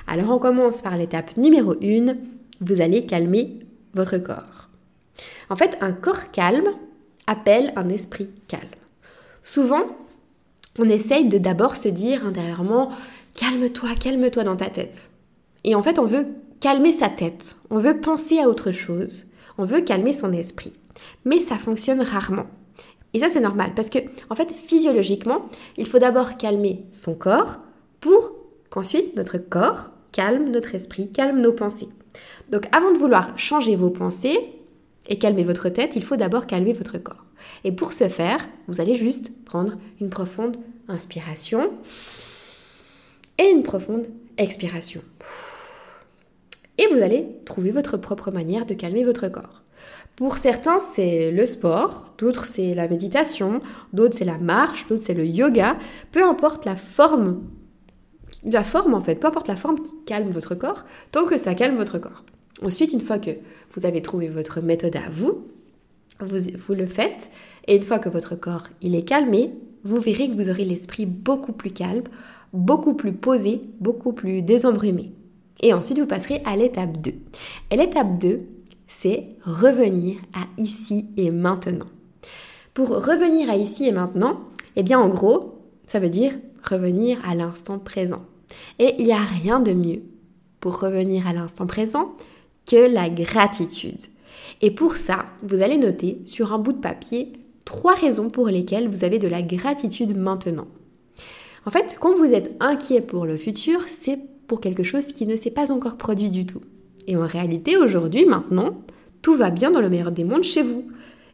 Alors 0.06 0.30
on 0.30 0.38
commence 0.38 0.82
par 0.82 0.96
l'étape 0.96 1.36
numéro 1.36 1.74
1, 1.82 2.16
vous 2.60 2.80
allez 2.80 3.06
calmer 3.06 3.58
votre 3.94 4.18
corps. 4.18 4.68
En 5.50 5.56
fait, 5.56 5.76
un 5.80 5.92
corps 5.92 6.30
calme 6.32 6.68
appelle 7.26 7.72
un 7.76 7.88
esprit 7.88 8.30
calme. 8.48 8.62
Souvent, 9.42 9.84
on 10.78 10.88
essaye 10.88 11.28
de 11.28 11.38
d'abord 11.38 11.76
se 11.76 11.88
dire 11.88 12.26
intérieurement 12.26 12.90
calme-toi, 13.34 13.90
calme-toi 13.98 14.44
dans 14.44 14.56
ta 14.56 14.70
tête. 14.70 15.10
Et 15.64 15.74
en 15.74 15.82
fait, 15.82 15.98
on 15.98 16.06
veut 16.06 16.26
calmer 16.60 16.92
sa 16.92 17.08
tête, 17.08 17.56
on 17.70 17.78
veut 17.78 18.00
penser 18.00 18.38
à 18.38 18.48
autre 18.48 18.72
chose, 18.72 19.26
on 19.58 19.64
veut 19.64 19.80
calmer 19.80 20.12
son 20.12 20.32
esprit. 20.32 20.74
Mais 21.24 21.40
ça 21.40 21.56
fonctionne 21.56 22.00
rarement. 22.00 22.46
Et 23.12 23.18
ça, 23.18 23.28
c'est 23.28 23.40
normal 23.40 23.72
parce 23.74 23.90
que, 23.90 23.98
en 24.30 24.34
fait, 24.34 24.52
physiologiquement, 24.52 25.46
il 25.76 25.86
faut 25.86 25.98
d'abord 25.98 26.36
calmer 26.36 26.84
son 26.92 27.14
corps 27.14 27.58
pour 28.00 28.32
qu'ensuite 28.70 29.16
notre 29.16 29.38
corps 29.38 29.90
calme 30.12 30.50
notre 30.50 30.74
esprit, 30.74 31.10
calme 31.10 31.40
nos 31.40 31.52
pensées. 31.52 31.88
Donc, 32.50 32.64
avant 32.74 32.92
de 32.92 32.98
vouloir 32.98 33.38
changer 33.38 33.76
vos 33.76 33.90
pensées 33.90 34.38
et 35.08 35.18
calmer 35.18 35.44
votre 35.44 35.68
tête, 35.68 35.92
il 35.96 36.02
faut 36.02 36.16
d'abord 36.16 36.46
calmer 36.46 36.72
votre 36.72 36.98
corps. 36.98 37.24
Et 37.64 37.72
pour 37.72 37.92
ce 37.92 38.08
faire, 38.08 38.48
vous 38.68 38.80
allez 38.80 38.96
juste 38.96 39.30
prendre 39.44 39.74
une 40.00 40.10
profonde 40.10 40.56
inspiration 40.88 41.70
et 43.38 43.50
une 43.50 43.62
profonde 43.62 44.06
expiration. 44.38 45.02
Et 46.78 46.86
vous 46.92 47.02
allez 47.02 47.26
trouver 47.44 47.70
votre 47.70 47.96
propre 47.96 48.30
manière 48.30 48.66
de 48.66 48.74
calmer 48.74 49.04
votre 49.04 49.28
corps. 49.28 49.62
Pour 50.14 50.38
certains, 50.38 50.78
c'est 50.78 51.30
le 51.30 51.44
sport, 51.44 52.14
d'autres, 52.16 52.46
c'est 52.46 52.74
la 52.74 52.88
méditation, 52.88 53.60
d'autres, 53.92 54.16
c'est 54.16 54.24
la 54.24 54.38
marche, 54.38 54.86
d'autres, 54.88 55.02
c'est 55.02 55.14
le 55.14 55.26
yoga. 55.26 55.76
Peu 56.10 56.24
importe 56.24 56.64
la 56.64 56.76
forme, 56.76 57.42
la 58.46 58.64
forme 58.64 58.94
en 58.94 59.02
fait, 59.02 59.16
peu 59.16 59.26
importe 59.26 59.48
la 59.48 59.56
forme 59.56 59.80
qui 59.80 59.92
calme 60.06 60.30
votre 60.30 60.54
corps, 60.54 60.84
tant 61.12 61.24
que 61.24 61.38
ça 61.38 61.54
calme 61.54 61.76
votre 61.76 61.98
corps. 61.98 62.24
Ensuite, 62.64 62.92
une 62.92 63.00
fois 63.00 63.18
que 63.18 63.30
vous 63.72 63.84
avez 63.84 64.00
trouvé 64.00 64.28
votre 64.28 64.60
méthode 64.60 64.96
à 64.96 65.10
vous, 65.10 65.46
vous, 66.20 66.74
le 66.74 66.86
faites, 66.86 67.28
et 67.66 67.76
une 67.76 67.82
fois 67.82 67.98
que 67.98 68.08
votre 68.08 68.36
corps 68.36 68.68
est 68.80 69.02
calmé, 69.02 69.52
vous 69.84 70.00
verrez 70.00 70.30
que 70.30 70.34
vous 70.34 70.48
aurez 70.48 70.64
l'esprit 70.64 71.04
beaucoup 71.04 71.52
plus 71.52 71.70
calme, 71.70 72.04
beaucoup 72.52 72.94
plus 72.94 73.12
posé, 73.12 73.60
beaucoup 73.80 74.12
plus 74.12 74.40
désembrumé. 74.40 75.12
Et 75.60 75.74
ensuite, 75.74 75.98
vous 75.98 76.06
passerez 76.06 76.40
à 76.44 76.56
l'étape 76.56 76.96
2. 76.98 77.12
Et 77.70 77.76
l'étape 77.76 78.18
2, 78.18 78.40
c'est 78.86 79.26
revenir 79.42 80.16
à 80.32 80.46
ici 80.60 81.08
et 81.16 81.30
maintenant. 81.30 81.86
Pour 82.72 82.88
revenir 82.88 83.50
à 83.50 83.56
ici 83.56 83.86
et 83.86 83.92
maintenant, 83.92 84.40
eh 84.76 84.82
bien 84.82 84.98
en 84.98 85.08
gros, 85.08 85.62
ça 85.86 85.98
veut 85.98 86.08
dire 86.08 86.32
revenir 86.62 87.18
à 87.28 87.34
l'instant 87.34 87.78
présent. 87.78 88.22
Et 88.78 88.94
il 88.98 89.06
n'y 89.06 89.12
a 89.12 89.16
rien 89.16 89.60
de 89.60 89.72
mieux 89.72 90.02
pour 90.60 90.80
revenir 90.80 91.26
à 91.26 91.32
l'instant 91.32 91.66
présent 91.66 92.12
que 92.66 92.92
la 92.92 93.08
gratitude. 93.08 94.00
Et 94.60 94.70
pour 94.70 94.96
ça, 94.96 95.26
vous 95.42 95.62
allez 95.62 95.76
noter 95.76 96.20
sur 96.24 96.52
un 96.52 96.58
bout 96.58 96.72
de 96.72 96.80
papier 96.80 97.32
trois 97.64 97.94
raisons 97.94 98.30
pour 98.30 98.48
lesquelles 98.48 98.88
vous 98.88 99.04
avez 99.04 99.18
de 99.18 99.28
la 99.28 99.42
gratitude 99.42 100.16
maintenant. 100.16 100.66
En 101.66 101.70
fait, 101.70 101.96
quand 102.00 102.14
vous 102.14 102.32
êtes 102.32 102.56
inquiet 102.60 103.00
pour 103.00 103.26
le 103.26 103.36
futur, 103.36 103.80
c'est 103.88 104.18
pour 104.46 104.60
quelque 104.60 104.84
chose 104.84 105.12
qui 105.12 105.26
ne 105.26 105.36
s'est 105.36 105.50
pas 105.50 105.72
encore 105.72 105.96
produit 105.96 106.30
du 106.30 106.46
tout. 106.46 106.60
Et 107.06 107.16
en 107.16 107.26
réalité, 107.26 107.76
aujourd'hui, 107.76 108.24
maintenant, 108.24 108.82
tout 109.22 109.34
va 109.34 109.50
bien 109.50 109.70
dans 109.72 109.80
le 109.80 109.90
meilleur 109.90 110.12
des 110.12 110.24
mondes 110.24 110.44
chez 110.44 110.62
vous. 110.62 110.84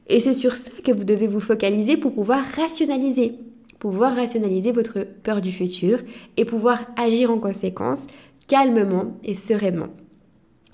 Et 0.09 0.21
c'est 0.21 0.35
sur 0.35 0.57
ça 0.57 0.71
que 0.85 0.93
vous 0.93 1.05
devez 1.05 1.27
vous 1.27 1.41
focaliser 1.41 1.97
pour 1.97 2.15
pouvoir 2.15 2.43
rationaliser, 2.57 3.35
pouvoir 3.83 4.15
rationaliser 4.15 4.71
votre 4.71 5.01
peur 5.25 5.41
du 5.41 5.51
futur 5.51 5.99
et 6.37 6.45
pouvoir 6.45 6.79
agir 6.97 7.33
en 7.33 7.41
conséquence 7.41 8.07
calmement 8.47 9.17
et 9.25 9.35
sereinement. 9.35 9.89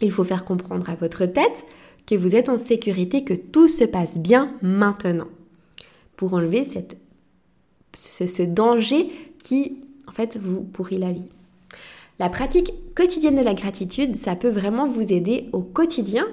Il 0.02 0.12
faut 0.12 0.24
faire 0.24 0.44
comprendre 0.44 0.90
à 0.90 0.94
votre 0.94 1.24
tête 1.24 1.64
que 2.06 2.14
vous 2.14 2.34
êtes 2.34 2.50
en 2.50 2.58
sécurité, 2.58 3.24
que 3.24 3.32
tout 3.32 3.66
se 3.66 3.84
passe 3.84 4.18
bien 4.18 4.52
maintenant. 4.60 5.28
Pour 6.16 6.34
enlever 6.34 6.64
cette, 6.64 6.98
ce, 7.94 8.42
danger 8.42 9.08
qui, 9.42 9.78
en 10.06 10.12
fait, 10.12 10.36
vous 10.36 10.62
pourrit 10.62 10.98
la 10.98 11.10
vie. 11.10 11.30
La 12.18 12.28
pratique 12.28 12.74
quotidienne 12.94 13.36
de 13.36 13.42
la 13.42 13.54
gratitude, 13.54 14.16
ça 14.16 14.36
peut 14.36 14.50
vraiment 14.50 14.86
vous 14.86 15.14
aider 15.14 15.48
au 15.54 15.62
quotidien 15.62 16.26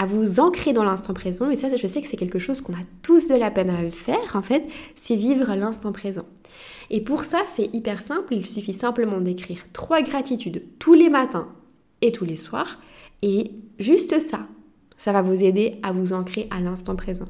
à 0.00 0.06
vous 0.06 0.40
ancrer 0.40 0.72
dans 0.72 0.82
l'instant 0.82 1.12
présent. 1.12 1.50
Et 1.50 1.56
ça, 1.56 1.68
je 1.76 1.86
sais 1.86 2.00
que 2.00 2.08
c'est 2.08 2.16
quelque 2.16 2.38
chose 2.38 2.62
qu'on 2.62 2.72
a 2.72 2.86
tous 3.02 3.28
de 3.28 3.34
la 3.34 3.50
peine 3.50 3.68
à 3.68 3.90
faire, 3.90 4.34
en 4.34 4.40
fait, 4.40 4.64
c'est 4.96 5.14
vivre 5.14 5.54
l'instant 5.54 5.92
présent. 5.92 6.24
Et 6.88 7.02
pour 7.02 7.24
ça, 7.24 7.40
c'est 7.44 7.68
hyper 7.74 8.00
simple. 8.00 8.34
Il 8.34 8.46
suffit 8.46 8.72
simplement 8.72 9.20
d'écrire 9.20 9.58
trois 9.74 10.00
gratitudes 10.00 10.62
tous 10.78 10.94
les 10.94 11.10
matins 11.10 11.48
et 12.00 12.12
tous 12.12 12.24
les 12.24 12.36
soirs. 12.36 12.78
Et 13.20 13.50
juste 13.78 14.18
ça, 14.20 14.48
ça 14.96 15.12
va 15.12 15.20
vous 15.20 15.44
aider 15.44 15.78
à 15.82 15.92
vous 15.92 16.14
ancrer 16.14 16.48
à 16.50 16.62
l'instant 16.62 16.96
présent. 16.96 17.28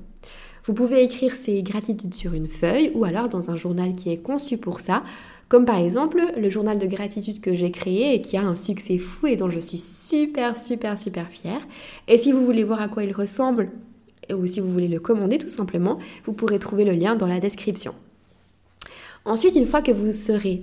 Vous 0.64 0.72
pouvez 0.72 1.02
écrire 1.02 1.34
ces 1.34 1.64
gratitudes 1.64 2.14
sur 2.14 2.34
une 2.34 2.48
feuille 2.48 2.92
ou 2.94 3.04
alors 3.04 3.28
dans 3.28 3.50
un 3.50 3.56
journal 3.56 3.96
qui 3.96 4.12
est 4.12 4.22
conçu 4.22 4.58
pour 4.58 4.80
ça, 4.80 5.02
comme 5.50 5.66
par 5.66 5.78
exemple 5.78 6.22
le 6.36 6.48
journal 6.48 6.78
de 6.78 6.86
gratitude 6.86 7.40
que 7.40 7.54
j'ai 7.54 7.72
créé 7.72 8.14
et 8.14 8.22
qui 8.22 8.38
a 8.38 8.42
un 8.42 8.56
succès 8.56 8.98
fou 8.98 9.26
et 9.26 9.36
dont 9.36 9.50
je 9.50 9.58
suis 9.58 9.78
super 9.78 10.56
super 10.56 10.98
super 10.98 11.28
fière. 11.28 11.60
Et 12.08 12.16
si 12.16 12.32
vous 12.32 12.46
voulez 12.46 12.64
voir 12.64 12.80
à 12.80 12.88
quoi 12.88 13.04
il 13.04 13.12
ressemble 13.12 13.70
ou 14.32 14.46
si 14.46 14.60
vous 14.60 14.72
voulez 14.72 14.86
le 14.86 15.00
commander 15.00 15.38
tout 15.38 15.48
simplement, 15.48 15.98
vous 16.24 16.32
pourrez 16.32 16.60
trouver 16.60 16.84
le 16.84 16.92
lien 16.92 17.16
dans 17.16 17.26
la 17.26 17.40
description. 17.40 17.94
Ensuite, 19.24 19.56
une 19.56 19.66
fois 19.66 19.82
que 19.82 19.90
vous 19.90 20.12
serez 20.12 20.62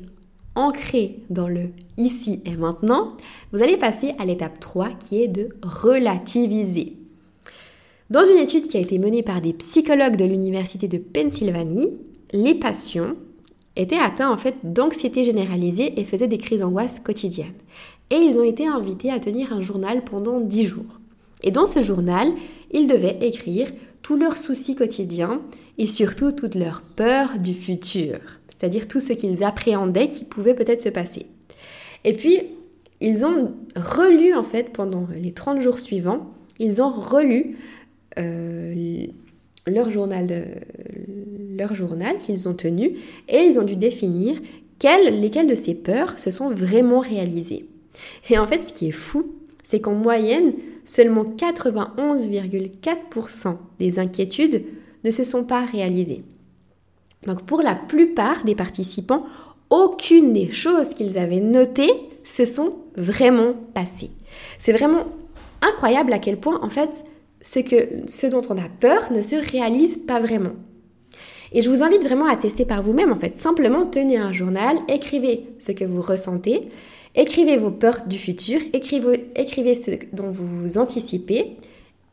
ancré 0.56 1.20
dans 1.30 1.50
le 1.50 1.70
ici 1.98 2.42
et 2.46 2.56
maintenant, 2.56 3.18
vous 3.52 3.62
allez 3.62 3.76
passer 3.76 4.14
à 4.20 4.26
l'étape 4.26 4.60
3 4.60 4.92
qui 5.00 5.22
est 5.22 5.28
de 5.28 5.50
relativiser. 5.62 6.94
Dans 8.10 8.24
une 8.24 8.38
étude 8.38 8.68
qui 8.68 8.78
a 8.78 8.80
été 8.82 9.00
menée 9.00 9.22
par 9.22 9.42
des 9.42 9.52
psychologues 9.52 10.16
de 10.16 10.24
l'Université 10.24 10.88
de 10.88 10.98
Pennsylvanie, 10.98 12.00
les 12.32 12.56
patients 12.56 13.16
étaient 13.78 14.00
atteints 14.00 14.32
en 14.32 14.38
fait 14.38 14.56
d'anxiété 14.64 15.24
généralisée 15.24 16.00
et 16.00 16.06
faisaient 16.06 16.28
des 16.28 16.38
crises 16.38 16.60
d'angoisse 16.60 17.00
quotidiennes. 17.00 17.54
Et 18.10 18.16
ils 18.16 18.40
ont 18.40 18.44
été 18.44 18.68
invités 18.68 19.12
à 19.12 19.20
tenir 19.20 19.54
un 19.54 19.62
journal 19.62 20.04
pendant 20.04 20.40
10 20.40 20.66
jours. 20.66 21.00
Et 21.44 21.52
dans 21.52 21.66
ce 21.66 21.82
journal, 21.82 22.30
ils 22.72 22.88
devaient 22.88 23.20
écrire 23.22 23.72
tous 24.02 24.18
leurs 24.18 24.38
soucis 24.38 24.76
quotidiens 24.76 25.42
et 25.78 25.86
surtout 25.86 26.32
toutes 26.32 26.56
leurs 26.56 26.82
peurs 26.82 27.38
du 27.40 27.54
futur 27.54 28.20
c'est-à-dire 28.58 28.88
tout 28.88 29.00
ce 29.00 29.14
qu'ils 29.14 29.44
appréhendaient 29.44 30.08
qui 30.08 30.24
pouvait 30.24 30.56
peut-être 30.56 30.82
se 30.82 30.90
passer. 30.90 31.28
Et 32.04 32.14
puis, 32.14 32.42
ils 33.02 33.26
ont 33.26 33.54
relu, 33.76 34.34
en 34.34 34.44
fait, 34.44 34.72
pendant 34.74 35.08
les 35.14 35.32
30 35.32 35.62
jours 35.62 35.80
suivants, 35.80 36.32
ils 36.60 36.82
ont 36.82 36.90
relu 36.90 37.58
euh, 38.18 39.06
leur 39.68 39.92
journal, 39.92 40.28
qu'ils 42.20 42.48
ont 42.48 42.54
tenu 42.54 42.94
et 43.28 43.40
ils 43.40 43.60
ont 43.60 43.64
dû 43.64 43.76
définir 43.76 44.40
quelles, 44.80 45.20
lesquelles 45.20 45.48
de 45.48 45.56
ces 45.56 45.76
peurs 45.76 46.18
se 46.20 46.32
sont 46.32 46.50
vraiment 46.50 47.00
réalisées. 47.00 47.68
Et 48.30 48.38
en 48.38 48.46
fait, 48.46 48.62
ce 48.62 48.72
qui 48.74 48.90
est 48.90 48.92
fou, 48.92 49.34
c'est 49.64 49.80
qu'en 49.82 49.96
moyenne, 49.96 50.54
seulement 50.86 51.26
91,4% 51.26 53.58
des 53.80 53.98
inquiétudes 54.00 54.64
ne 55.04 55.12
se 55.12 55.24
sont 55.24 55.44
pas 55.44 55.66
réalisées. 55.66 56.24
Donc 57.26 57.42
pour 57.44 57.62
la 57.62 57.76
plupart 57.76 58.44
des 58.46 58.56
participants, 58.56 59.26
aucune 59.70 60.34
des 60.34 60.50
choses 60.52 60.90
qu'ils 60.90 61.18
avaient 61.18 61.42
notées 61.42 61.92
se 62.24 62.46
sont 62.46 62.76
vraiment 62.96 63.54
passées. 63.74 64.12
C'est 64.60 64.72
vraiment 64.72 65.06
incroyable 65.62 66.14
à 66.14 66.20
quel 66.20 66.38
point 66.38 66.60
en 66.62 66.70
fait 66.70 67.04
ce, 67.42 67.60
que, 67.60 68.08
ce 68.08 68.28
dont 68.28 68.42
on 68.50 68.58
a 68.58 68.70
peur 68.80 69.12
ne 69.12 69.22
se 69.22 69.36
réalise 69.36 69.98
pas 69.98 70.20
vraiment. 70.20 70.54
Et 71.54 71.62
je 71.62 71.70
vous 71.70 71.84
invite 71.84 72.04
vraiment 72.04 72.28
à 72.28 72.36
tester 72.36 72.66
par 72.66 72.84
vous-même 72.84 73.12
en 73.12 73.16
fait. 73.16 73.38
Simplement 73.38 73.86
tenez 73.86 74.18
un 74.18 74.34
journal, 74.34 74.78
écrivez 74.90 75.46
ce 75.60 75.72
que 75.72 75.86
vous 75.86 76.02
ressentez, 76.02 76.68
écrivez 77.16 77.58
vos 77.58 77.72
peurs 77.72 78.06
du 78.06 78.18
futur, 78.18 78.60
écrivez, 78.74 79.30
écrivez 79.36 79.76
ce 79.76 79.92
dont 80.14 80.30
vous 80.30 80.78
anticipez 80.78 81.58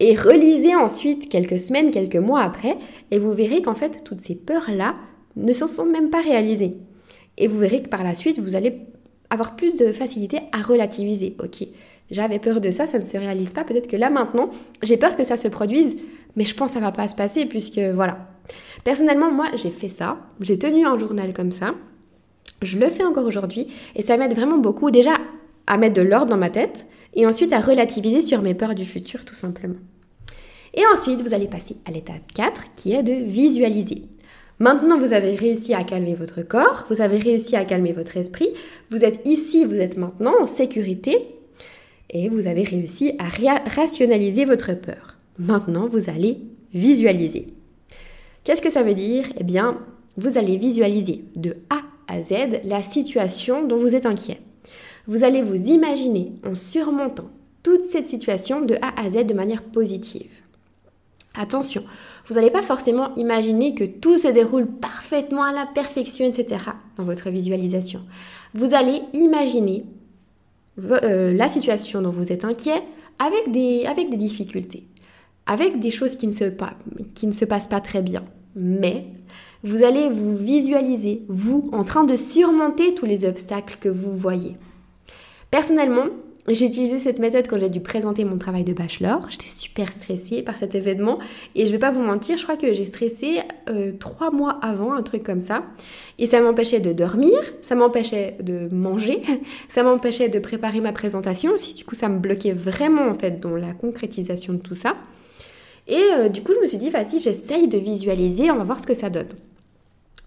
et 0.01 0.17
relisez 0.17 0.75
ensuite 0.75 1.29
quelques 1.29 1.61
semaines, 1.61 1.91
quelques 1.91 2.17
mois 2.17 2.43
après, 2.43 2.77
et 3.11 3.19
vous 3.19 3.33
verrez 3.33 3.63
qu'en 3.63 3.75
fait, 3.75 4.03
toutes 4.05 4.21
ces 4.21 4.35
peurs-là 4.35 4.97
ne 5.37 5.53
se 5.53 5.67
sont 5.67 5.87
même 5.87 6.11
pas 6.11 6.21
réalisées. 6.21 6.75
Et 7.39 7.47
vous 7.47 7.59
verrez 7.59 7.83
que 7.83 7.89
par 7.89 8.05
la 8.05 8.15
suite, 8.15 8.39
vous 8.39 8.57
allez 8.57 8.77
avoir 9.35 9.57
plus 9.57 9.77
de 9.77 9.93
facilité 9.93 10.41
à 10.53 10.63
relativiser. 10.63 11.37
Ok, 11.43 11.67
j'avais 12.11 12.39
peur 12.39 12.61
de 12.61 12.71
ça, 12.71 12.87
ça 12.87 12.99
ne 12.99 13.05
se 13.05 13.17
réalise 13.17 13.53
pas. 13.53 13.65
Peut-être 13.65 13.89
que 13.89 13.97
là 13.97 14.11
maintenant, 14.11 14.51
j'ai 14.83 14.97
peur 14.97 15.17
que 15.17 15.25
ça 15.25 15.37
se 15.37 15.49
produise, 15.49 15.97
mais 16.37 16.45
je 16.45 16.55
pense 16.55 16.71
que 16.71 16.75
ça 16.75 16.81
va 16.81 16.93
pas 16.93 17.09
se 17.09 17.17
passer 17.17 17.47
puisque 17.47 17.79
voilà. 17.79 18.29
Personnellement, 18.85 19.31
moi, 19.31 19.47
j'ai 19.57 19.71
fait 19.71 19.89
ça. 19.89 20.19
J'ai 20.41 20.59
tenu 20.59 20.87
un 20.87 20.99
journal 20.99 21.33
comme 21.33 21.53
ça. 21.53 21.75
Je 22.63 22.79
le 22.79 22.89
fais 22.89 23.05
encore 23.05 23.27
aujourd'hui 23.27 23.69
et 23.95 24.03
ça 24.03 24.17
m'aide 24.17 24.35
vraiment 24.35 24.59
beaucoup 24.59 24.91
déjà 24.91 25.13
à 25.67 25.77
mettre 25.77 25.95
de 25.95 26.03
l'ordre 26.03 26.27
dans 26.27 26.37
ma 26.37 26.51
tête 26.51 26.87
et 27.15 27.27
ensuite 27.27 27.53
à 27.53 27.61
relativiser 27.61 28.23
sur 28.23 28.43
mes 28.43 28.55
peurs 28.55 28.75
du 28.75 28.85
futur 28.85 29.25
tout 29.25 29.35
simplement. 29.35 29.77
Et 30.75 30.83
ensuite, 30.93 31.23
vous 31.23 31.35
allez 31.35 31.47
passer 31.49 31.77
à 31.87 31.91
l'étape 31.91 32.33
4 32.35 32.75
qui 32.77 32.93
est 32.93 33.03
de 33.03 33.13
visualiser. 33.13 34.03
Maintenant, 34.61 34.99
vous 34.99 35.13
avez 35.13 35.35
réussi 35.35 35.75
à 35.75 35.83
calmer 35.83 36.15
votre 36.15 36.43
corps, 36.43 36.87
vous 36.89 37.01
avez 37.01 37.19
réussi 37.19 37.57
à 37.57 37.65
calmer 37.65 37.93
votre 37.93 38.17
esprit, 38.17 38.49
vous 38.91 39.05
êtes 39.05 39.27
ici, 39.27 39.65
vous 39.65 39.81
êtes 39.81 39.97
maintenant 39.97 40.35
en 40.41 40.47
sécurité 40.47 41.19
et 42.11 42.29
vous 42.29 42.47
avez 42.47 42.63
réussi 42.63 43.15
à 43.19 43.25
rationaliser 43.71 44.45
votre 44.45 44.75
peur. 44.75 45.17
Maintenant, 45.39 45.89
vous 45.89 46.09
allez 46.09 46.39
visualiser. 46.73 47.49
Qu'est-ce 48.45 48.63
que 48.63 48.71
ça 48.71 48.85
veut 48.85 48.95
dire? 48.95 49.25
Eh 49.39 49.45
bien, 49.45 49.79
vous 50.17 50.39
allez 50.39 50.57
visualiser 50.57 51.25
de 51.35 51.57
A 51.71 51.81
à 52.07 52.21
Z 52.21 52.61
la 52.65 52.83
situation 52.83 53.67
dont 53.67 53.77
vous 53.77 53.97
êtes 53.97 54.07
inquiet. 54.07 54.39
Vous 55.09 55.25
allez 55.25 55.43
vous 55.43 55.71
imaginer 55.71 56.33
en 56.47 56.55
surmontant 56.55 57.31
toute 57.65 57.91
cette 57.91 58.07
situation 58.07 58.61
de 58.61 58.77
A 58.77 59.01
à 59.01 59.11
Z 59.11 59.27
de 59.27 59.35
manière 59.35 59.63
positive. 59.63 60.31
Attention, 61.35 61.83
vous 62.27 62.35
n'allez 62.35 62.51
pas 62.51 62.63
forcément 62.63 63.15
imaginer 63.17 63.75
que 63.75 63.85
tout 63.85 64.19
se 64.19 64.29
déroule 64.29 64.67
parfaitement 64.67 65.43
à 65.43 65.53
la 65.53 65.67
perfection, 65.67 66.25
etc. 66.25 66.65
dans 66.97 67.05
votre 67.05 67.29
visualisation. 67.31 68.03
Vous 68.55 68.75
allez 68.75 69.01
imaginer 69.13 69.85
euh, 70.81 71.33
la 71.33 71.49
situation 71.49 72.03
dont 72.03 72.11
vous 72.11 72.33
êtes 72.33 72.45
inquiet 72.45 72.83
avec 73.19 73.51
des, 73.51 73.85
avec 73.87 74.11
des 74.11 74.17
difficultés, 74.17 74.87
avec 75.47 75.81
des 75.81 75.91
choses 75.91 76.17
qui 76.17 76.29
ne, 76.29 76.33
se, 76.33 76.45
qui 77.15 77.27
ne 77.27 77.33
se 77.33 77.45
passent 77.45 77.69
pas 77.69 77.81
très 77.81 78.03
bien. 78.03 78.25
Mais 78.55 79.07
vous 79.65 79.83
allez 79.83 80.11
vous 80.11 80.37
visualiser, 80.37 81.23
vous, 81.29 81.69
en 81.73 81.85
train 81.85 82.05
de 82.05 82.15
surmonter 82.15 82.95
tous 82.95 83.07
les 83.07 83.25
obstacles 83.25 83.79
que 83.81 83.89
vous 83.89 84.17
voyez. 84.17 84.57
Personnellement, 85.51 86.07
j'ai 86.53 86.67
utilisé 86.67 86.99
cette 86.99 87.21
méthode 87.21 87.49
quand 87.49 87.59
j'ai 87.59 87.71
dû 87.71 87.81
présenter 87.81 88.25
mon 88.25 88.37
travail 88.37 88.65
de 88.65 88.75
bachelor. 88.75 89.27
J'étais 89.31 89.49
super 89.49 89.91
stressée 89.91 90.43
par 90.43 90.59
cet 90.59 90.75
événement 90.75 91.19
et 91.55 91.67
je 91.67 91.73
vais 91.73 91.79
pas 91.79 91.91
vous 91.91 92.03
mentir, 92.03 92.37
je 92.37 92.43
crois 92.43 92.59
que 92.59 92.75
j'ai 92.75 92.85
stressé 92.85 93.39
euh, 93.71 93.93
trois 93.99 94.31
mois 94.31 94.59
avant, 94.61 94.93
un 94.93 95.03
truc 95.03 95.23
comme 95.23 95.41
ça. 95.41 95.63
Et 96.19 96.27
ça 96.27 96.41
m'empêchait 96.43 96.81
de 96.81 96.93
dormir, 96.93 97.39
ça 97.63 97.75
m'empêchait 97.75 98.37
de 98.43 98.69
manger, 98.75 99.23
ça 99.69 99.83
m'empêchait 99.83 100.29
de 100.29 100.39
préparer 100.39 100.81
ma 100.81 100.93
présentation 100.93 101.53
aussi. 101.53 101.75
Du 101.75 101.85
coup, 101.85 101.95
ça 101.95 102.11
me 102.11 102.19
bloquait 102.19 102.53
vraiment 102.53 103.09
en 103.09 103.15
fait 103.15 103.41
dans 103.41 103.57
la 103.57 103.73
concrétisation 103.73 104.53
de 104.53 104.59
tout 104.59 104.75
ça. 104.75 104.97
Et 105.89 106.03
euh, 106.19 106.29
du 106.29 106.43
coup, 106.43 106.53
je 106.55 106.61
me 106.61 106.67
suis 106.67 106.79
dit, 106.79 106.91
vas-y, 106.91 107.21
j'essaye 107.21 107.69
de 107.69 107.79
visualiser, 107.79 108.51
on 108.51 108.57
va 108.57 108.65
voir 108.65 108.81
ce 108.81 108.87
que 108.87 108.95
ça 108.95 109.09
donne. 109.09 109.29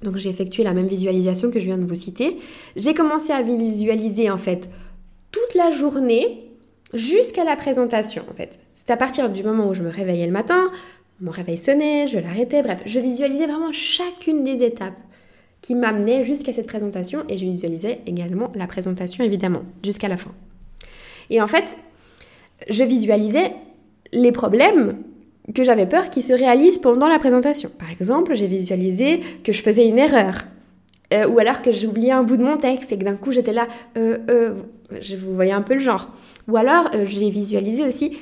Donc 0.03 0.17
j'ai 0.17 0.29
effectué 0.29 0.63
la 0.63 0.73
même 0.73 0.87
visualisation 0.87 1.49
que 1.49 1.59
je 1.59 1.65
viens 1.65 1.77
de 1.77 1.85
vous 1.85 1.95
citer. 1.95 2.37
J'ai 2.75 2.93
commencé 2.93 3.33
à 3.33 3.41
visualiser 3.41 4.29
en 4.29 4.37
fait 4.37 4.69
toute 5.37 5.55
la 5.55 5.71
journée 5.71 6.51
jusqu'à 6.93 7.43
la 7.43 7.55
présentation 7.55 8.23
en 8.29 8.33
fait. 8.33 8.59
C'est 8.73 8.89
à 8.89 8.97
partir 8.97 9.29
du 9.29 9.43
moment 9.43 9.67
où 9.67 9.73
je 9.73 9.83
me 9.83 9.89
réveillais 9.89 10.25
le 10.25 10.31
matin, 10.31 10.71
mon 11.19 11.31
réveil 11.31 11.57
sonnait, 11.57 12.07
je 12.07 12.19
l'arrêtais, 12.19 12.61
bref, 12.61 12.81
je 12.85 12.99
visualisais 12.99 13.47
vraiment 13.47 13.71
chacune 13.71 14.43
des 14.43 14.63
étapes 14.63 14.97
qui 15.61 15.75
m'amenaient 15.75 16.23
jusqu'à 16.23 16.53
cette 16.53 16.67
présentation 16.67 17.23
et 17.29 17.37
je 17.37 17.45
visualisais 17.45 18.01
également 18.05 18.51
la 18.55 18.67
présentation 18.67 19.23
évidemment 19.23 19.63
jusqu'à 19.83 20.07
la 20.07 20.17
fin. 20.17 20.31
Et 21.29 21.41
en 21.41 21.47
fait, 21.47 21.77
je 22.69 22.83
visualisais 22.83 23.51
les 24.13 24.31
problèmes 24.31 24.97
que 25.53 25.63
j'avais 25.63 25.87
peur 25.87 26.09
qu'ils 26.09 26.23
se 26.23 26.33
réalisent 26.33 26.79
pendant 26.79 27.07
la 27.07 27.19
présentation. 27.19 27.69
Par 27.77 27.89
exemple, 27.89 28.35
j'ai 28.35 28.47
visualisé 28.47 29.21
que 29.43 29.51
je 29.51 29.61
faisais 29.61 29.87
une 29.87 29.97
erreur. 29.97 30.45
Euh, 31.13 31.25
ou 31.27 31.39
alors 31.39 31.61
que 31.61 31.71
j'oubliais 31.71 32.11
un 32.11 32.23
bout 32.23 32.35
de 32.35 32.43
mon 32.43 32.57
texte 32.57 32.91
et 32.91 32.97
que 32.97 33.05
d'un 33.05 33.15
coup 33.15 33.31
j'étais 33.31 33.53
là, 33.53 33.67
euh, 33.97 34.17
euh, 34.29 34.55
je 35.01 35.15
vous 35.15 35.33
voyais 35.33 35.51
un 35.51 35.61
peu 35.61 35.73
le 35.73 35.79
genre. 35.79 36.09
Ou 36.47 36.57
alors 36.57 36.89
j'ai 37.05 37.29
visualisé 37.29 37.85
aussi 37.85 38.17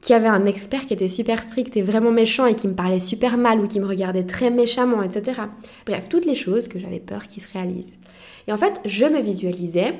qu'il 0.00 0.12
y 0.12 0.16
avait 0.16 0.28
un 0.28 0.46
expert 0.46 0.86
qui 0.86 0.94
était 0.94 1.08
super 1.08 1.42
strict 1.42 1.76
et 1.76 1.82
vraiment 1.82 2.10
méchant 2.10 2.46
et 2.46 2.54
qui 2.54 2.68
me 2.68 2.74
parlait 2.74 3.00
super 3.00 3.36
mal 3.36 3.60
ou 3.60 3.66
qui 3.66 3.80
me 3.80 3.86
regardait 3.86 4.24
très 4.24 4.50
méchamment, 4.50 5.02
etc. 5.02 5.42
Bref, 5.86 6.08
toutes 6.08 6.26
les 6.26 6.34
choses 6.34 6.68
que 6.68 6.78
j'avais 6.78 7.00
peur 7.00 7.26
qu'ils 7.26 7.42
se 7.42 7.52
réalisent. 7.52 7.98
Et 8.46 8.52
en 8.52 8.56
fait, 8.56 8.80
je 8.84 9.06
me 9.06 9.20
visualisais 9.20 9.94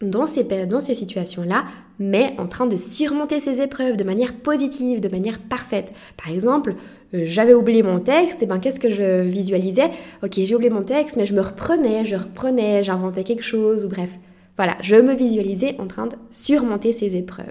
dans 0.00 0.26
ces, 0.26 0.44
dans 0.44 0.80
ces 0.80 0.94
situations-là, 0.94 1.64
mais 1.98 2.34
en 2.38 2.46
train 2.46 2.66
de 2.66 2.76
surmonter 2.76 3.38
ces 3.40 3.60
épreuves 3.60 3.96
de 3.96 4.04
manière 4.04 4.34
positive, 4.34 5.00
de 5.00 5.08
manière 5.08 5.38
parfaite. 5.38 5.92
Par 6.16 6.32
exemple, 6.32 6.74
euh, 7.12 7.22
j'avais 7.24 7.52
oublié 7.52 7.82
mon 7.82 7.98
texte, 7.98 8.42
et 8.42 8.46
ben 8.46 8.60
qu'est-ce 8.60 8.80
que 8.80 8.90
je 8.90 9.22
visualisais? 9.22 9.90
Ok, 10.22 10.32
j'ai 10.36 10.54
oublié 10.54 10.70
mon 10.70 10.82
texte, 10.82 11.16
mais 11.16 11.26
je 11.26 11.34
me 11.34 11.42
reprenais, 11.42 12.04
je 12.06 12.16
reprenais, 12.16 12.82
j'inventais 12.82 13.24
quelque 13.24 13.42
chose, 13.42 13.84
ou 13.84 13.88
bref. 13.88 14.18
Voilà, 14.56 14.76
je 14.82 14.96
me 14.96 15.14
visualisais 15.14 15.76
en 15.78 15.86
train 15.86 16.06
de 16.06 16.16
surmonter 16.30 16.92
ces 16.92 17.16
épreuves. 17.16 17.46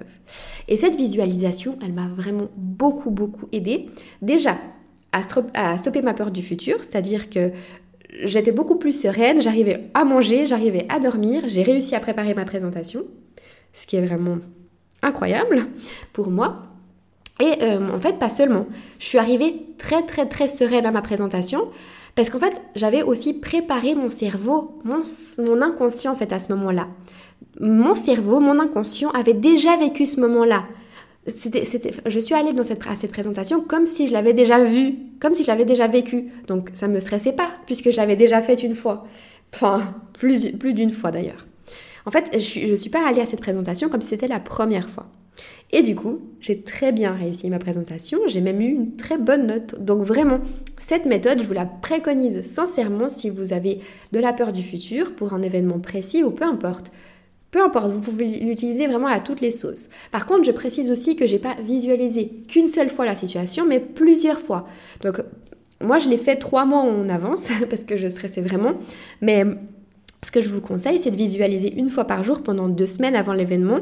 Et 0.67 0.77
cette 0.77 0.95
visualisation, 0.95 1.77
elle 1.83 1.93
m'a 1.93 2.07
vraiment 2.07 2.49
beaucoup, 2.55 3.09
beaucoup 3.09 3.47
aidé. 3.51 3.89
Déjà, 4.21 4.57
à, 5.11 5.77
stopper 5.77 6.01
ma 6.01 6.13
peur 6.13 6.31
du 6.31 6.43
futur, 6.43 6.77
c'est-à-dire 6.79 7.29
que 7.29 7.51
j'étais 8.23 8.51
beaucoup 8.51 8.75
plus 8.75 8.91
sereine, 8.91 9.41
j'arrivais 9.41 9.89
à 9.93 10.05
manger, 10.05 10.47
j'arrivais 10.47 10.85
à 10.89 10.99
dormir, 10.99 11.43
j'ai 11.47 11.63
réussi 11.63 11.95
à 11.95 11.99
préparer 11.99 12.33
ma 12.33 12.45
présentation, 12.45 13.03
ce 13.73 13.87
qui 13.87 13.95
est 13.95 14.05
vraiment 14.05 14.37
incroyable 15.01 15.65
pour 16.13 16.29
moi. 16.29 16.63
Et 17.39 17.63
euh, 17.63 17.89
en 17.89 17.99
fait, 17.99 18.19
pas 18.19 18.29
seulement, 18.29 18.67
je 18.99 19.05
suis 19.05 19.17
arrivée 19.17 19.65
très 19.77 20.05
très 20.05 20.27
très 20.27 20.47
sereine 20.47 20.85
à 20.85 20.91
ma 20.91 21.01
présentation 21.01 21.69
parce 22.19 22.29
qu'en 22.29 22.39
fait, 22.39 22.61
j'avais 22.75 23.01
aussi 23.01 23.33
préparé 23.33 23.95
mon 23.95 24.09
cerveau, 24.09 24.77
mon, 24.83 25.03
mon 25.37 25.61
inconscient 25.61 26.11
en 26.11 26.15
fait 26.15 26.33
à 26.33 26.39
ce 26.39 26.51
moment-là. 26.51 26.89
Mon 27.61 27.95
cerveau, 27.95 28.41
mon 28.41 28.59
inconscient 28.59 29.09
avait 29.11 29.33
déjà 29.33 29.77
vécu 29.77 30.05
ce 30.05 30.19
moment-là 30.19 30.65
je 31.25 32.19
suis 32.19 32.33
allée 32.33 32.51
dans 32.53 32.63
cette, 32.63 32.85
à 32.87 32.95
cette 32.95 33.11
présentation 33.11 33.61
comme 33.61 33.85
si 33.85 34.07
je 34.07 34.13
l'avais 34.13 34.33
déjà 34.33 34.63
vue, 34.63 34.95
comme 35.21 35.33
si 35.33 35.43
je 35.43 35.47
l'avais 35.47 35.63
déjà 35.63 35.87
vécu. 35.87 36.31
Donc 36.47 36.71
ça 36.73 36.87
ne 36.87 36.93
me 36.93 36.99
stressait 36.99 37.31
pas, 37.31 37.51
puisque 37.65 37.91
je 37.91 37.97
l'avais 37.97 38.15
déjà 38.15 38.41
faite 38.41 38.63
une 38.63 38.75
fois. 38.75 39.05
Enfin, 39.53 39.81
plus, 40.13 40.51
plus 40.57 40.73
d'une 40.73 40.89
fois 40.89 41.11
d'ailleurs. 41.11 41.45
En 42.05 42.11
fait, 42.11 42.37
je 42.37 42.71
ne 42.71 42.75
suis 42.75 42.89
pas 42.89 43.07
allée 43.07 43.21
à 43.21 43.25
cette 43.25 43.41
présentation 43.41 43.87
comme 43.87 44.01
si 44.01 44.09
c'était 44.09 44.27
la 44.27 44.39
première 44.39 44.89
fois. 44.89 45.07
Et 45.71 45.83
du 45.83 45.95
coup, 45.95 46.19
j'ai 46.39 46.61
très 46.61 46.91
bien 46.91 47.11
réussi 47.11 47.49
ma 47.49 47.59
présentation, 47.59 48.19
j'ai 48.27 48.41
même 48.41 48.59
eu 48.59 48.69
une 48.69 48.93
très 48.93 49.17
bonne 49.17 49.45
note. 49.45 49.83
Donc 49.83 50.01
vraiment, 50.01 50.39
cette 50.77 51.05
méthode, 51.05 51.41
je 51.41 51.47
vous 51.47 51.53
la 51.53 51.65
préconise 51.65 52.41
sincèrement 52.41 53.07
si 53.07 53.29
vous 53.29 53.53
avez 53.53 53.79
de 54.11 54.19
la 54.19 54.33
peur 54.33 54.51
du 54.51 54.63
futur 54.63 55.13
pour 55.13 55.33
un 55.33 55.43
événement 55.43 55.79
précis 55.79 56.23
ou 56.23 56.31
peu 56.31 56.43
importe. 56.43 56.91
Peu 57.51 57.61
importe, 57.61 57.91
vous 57.91 57.99
pouvez 57.99 58.25
l'utiliser 58.25 58.87
vraiment 58.87 59.07
à 59.07 59.19
toutes 59.19 59.41
les 59.41 59.51
sauces. 59.51 59.89
Par 60.11 60.25
contre, 60.25 60.43
je 60.43 60.51
précise 60.51 60.91
aussi 60.91 61.15
que 61.15 61.25
j'ai 61.25 61.39
pas 61.39 61.55
visualisé 61.63 62.29
qu'une 62.47 62.67
seule 62.67 62.89
fois 62.89 63.05
la 63.05 63.15
situation, 63.15 63.65
mais 63.65 63.79
plusieurs 63.79 64.39
fois. 64.39 64.67
Donc, 65.01 65.21
moi, 65.81 65.97
je 65.97 66.09
l'ai 66.09 66.17
fait 66.17 66.35
trois 66.35 66.65
mois 66.65 66.81
en 66.81 67.09
avance 67.09 67.49
parce 67.69 67.83
que 67.83 67.97
je 67.97 68.07
stressais 68.07 68.41
vraiment. 68.41 68.73
Mais 69.21 69.45
ce 70.23 70.31
que 70.31 70.41
je 70.41 70.49
vous 70.49 70.61
conseille, 70.61 70.99
c'est 70.99 71.11
de 71.11 71.15
visualiser 71.15 71.73
une 71.75 71.89
fois 71.89 72.05
par 72.05 72.23
jour 72.23 72.43
pendant 72.43 72.67
deux 72.67 72.85
semaines 72.85 73.15
avant 73.15 73.33
l'événement. 73.33 73.79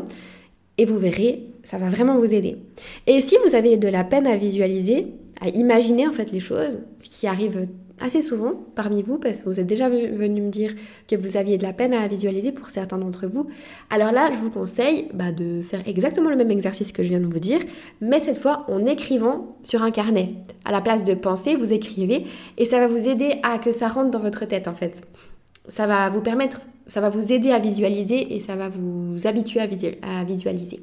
Et 0.78 0.86
vous 0.86 0.98
verrez, 0.98 1.48
ça 1.68 1.78
va 1.78 1.90
vraiment 1.90 2.18
vous 2.18 2.34
aider. 2.34 2.56
Et 3.08 3.20
si 3.20 3.36
vous 3.46 3.54
avez 3.54 3.76
de 3.76 3.90
la 3.90 4.06
peine 4.06 4.26
à 4.26 4.38
visualiser, 4.38 5.08
à 5.42 5.50
imaginer 5.50 6.08
en 6.08 6.14
fait 6.14 6.32
les 6.32 6.40
choses, 6.40 6.84
ce 6.98 7.10
qui 7.10 7.28
arrive 7.28 7.68
assez 8.00 8.22
souvent 8.22 8.54
parmi 8.74 9.02
vous, 9.02 9.18
parce 9.18 9.40
que 9.40 9.50
vous 9.50 9.60
êtes 9.60 9.68
déjà 9.68 9.90
venu 9.90 10.42
me 10.44 10.50
dire 10.50 10.74
que 11.10 11.18
vous 11.18 11.36
aviez 11.36 11.58
de 11.58 11.64
la 11.64 11.74
peine 11.74 11.94
à 11.94 12.08
visualiser 12.08 12.54
pour 12.54 12.70
certains 12.70 12.98
d'entre 12.98 13.28
vous. 13.28 13.48
Alors 13.90 14.14
là, 14.14 14.30
je 14.32 14.38
vous 14.38 14.50
conseille 14.50 15.10
bah, 15.14 15.34
de 15.34 15.62
faire 15.62 15.82
exactement 15.86 16.30
le 16.30 16.38
même 16.38 16.52
exercice 16.52 16.94
que 16.94 17.04
je 17.04 17.10
viens 17.10 17.20
de 17.20 17.26
vous 17.26 17.40
dire, 17.40 17.60
mais 18.00 18.22
cette 18.22 18.38
fois 18.38 18.64
en 18.70 18.86
écrivant 18.86 19.58
sur 19.62 19.82
un 19.84 19.92
carnet. 19.92 20.36
À 20.64 20.72
la 20.72 20.80
place 20.80 21.04
de 21.04 21.16
penser, 21.16 21.58
vous 21.58 21.74
écrivez 21.74 22.28
et 22.58 22.64
ça 22.64 22.80
va 22.80 22.88
vous 22.88 23.10
aider 23.10 23.42
à 23.44 23.60
que 23.60 23.74
ça 23.74 23.90
rentre 23.90 24.12
dans 24.12 24.20
votre 24.20 24.46
tête 24.46 24.70
en 24.70 24.74
fait. 24.74 25.02
Ça 25.68 25.86
va 25.86 26.08
vous 26.08 26.22
permettre, 26.22 26.62
ça 26.86 27.02
va 27.02 27.10
vous 27.10 27.34
aider 27.34 27.52
à 27.52 27.60
visualiser 27.60 28.38
et 28.38 28.40
ça 28.40 28.56
va 28.56 28.70
vous 28.70 29.28
habituer 29.28 29.60
à 29.60 30.24
visualiser. 30.24 30.80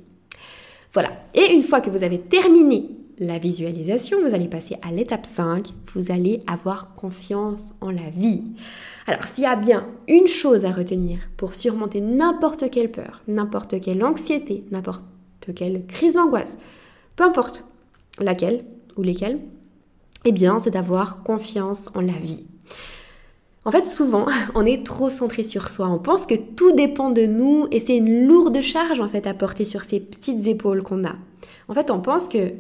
Voilà. 0.95 1.11
Et 1.35 1.53
une 1.53 1.63
fois 1.63 1.81
que 1.81 1.91
vous 1.91 2.05
avez 2.05 2.21
terminé 2.21 2.89
la 3.19 3.39
visualisation, 3.39 4.19
vous 4.27 4.35
allez 4.35 4.49
passer 4.49 4.77
à 4.83 4.91
l'étape 4.91 5.27
5, 5.27 5.69
vous 5.93 6.11
allez 6.11 6.43
avoir 6.47 6.95
confiance 6.95 7.75
en 7.81 7.91
la 7.91 8.09
vie. 8.11 8.43
Alors 9.07 9.25
s'il 9.25 9.45
y 9.45 9.47
a 9.47 9.57
bien 9.57 9.87
une 10.09 10.27
chose 10.27 10.65
à 10.65 10.73
retenir 10.73 11.19
pour 11.37 11.55
surmonter 11.55 12.01
n'importe 12.01 12.71
quelle 12.71 12.91
peur, 12.91 13.23
n'importe 13.29 13.81
quelle 13.81 14.05
anxiété, 14.05 14.65
n'importe 14.71 15.05
quelle 15.55 15.85
crise 15.87 16.15
d'angoisse, 16.15 16.59
peu 17.17 17.25
importe 17.25 17.65
laquelle 18.21 18.65
ou 18.97 19.03
lesquelles, 19.03 19.41
eh 20.25 20.33
bien 20.33 20.59
c'est 20.59 20.71
d'avoir 20.71 21.23
confiance 21.23 21.91
en 21.95 22.01
la 22.01 22.13
vie. 22.13 22.45
En 23.65 23.71
fait, 23.71 23.87
souvent, 23.87 24.27
on 24.55 24.67
est 24.67 24.85
trop 24.85 25.11
centré 25.11 25.43
sur 25.43 25.69
soi. 25.69 25.89
On 25.89 25.99
pense 25.99 26.27
que 26.27 26.35
tout 26.35 26.73
dépend 26.73 27.11
de 27.11 27.27
nous 27.27 27.67
et 27.71 27.81
c'est 27.81 27.97
une 27.97 28.27
lourde 28.27 28.61
charge 28.61 29.01
en 29.01 29.09
fait 29.09 29.27
à 29.27 29.35
porter 29.35 29.65
sur 29.65 29.85
ces 29.85 30.01
petites 30.01 30.47
épaules 30.47 30.83
qu'on 30.83 31.05
a. 31.05 31.15
En 31.69 31.75
fait, 31.75 31.91
on 31.91 32.01
pense 32.01 32.29
que 32.29 32.53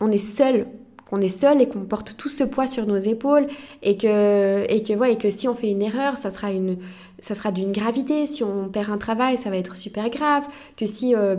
on 0.00 0.10
est 0.10 0.18
seul, 0.18 0.66
qu'on 1.08 1.20
est 1.20 1.28
seul 1.28 1.60
et 1.60 1.68
qu'on 1.68 1.80
porte 1.82 2.16
tout 2.16 2.28
ce 2.28 2.42
poids 2.42 2.66
sur 2.66 2.86
nos 2.86 2.96
épaules 2.96 3.46
et 3.82 3.96
que, 3.96 4.64
et 4.68 4.82
que, 4.82 5.08
et 5.08 5.16
que 5.16 5.30
si 5.30 5.46
on 5.46 5.54
fait 5.54 5.70
une 5.70 5.82
erreur, 5.82 6.18
ça 6.18 6.30
sera 6.30 6.50
une, 6.50 6.78
ça 7.20 7.36
sera 7.36 7.52
d'une 7.52 7.70
gravité. 7.70 8.26
Si 8.26 8.42
on 8.42 8.68
perd 8.68 8.90
un 8.90 8.98
travail, 8.98 9.38
ça 9.38 9.50
va 9.50 9.56
être 9.56 9.76
super 9.76 10.10
grave. 10.10 10.44
Que 10.76 10.86
si 10.86 11.14
euh, 11.14 11.36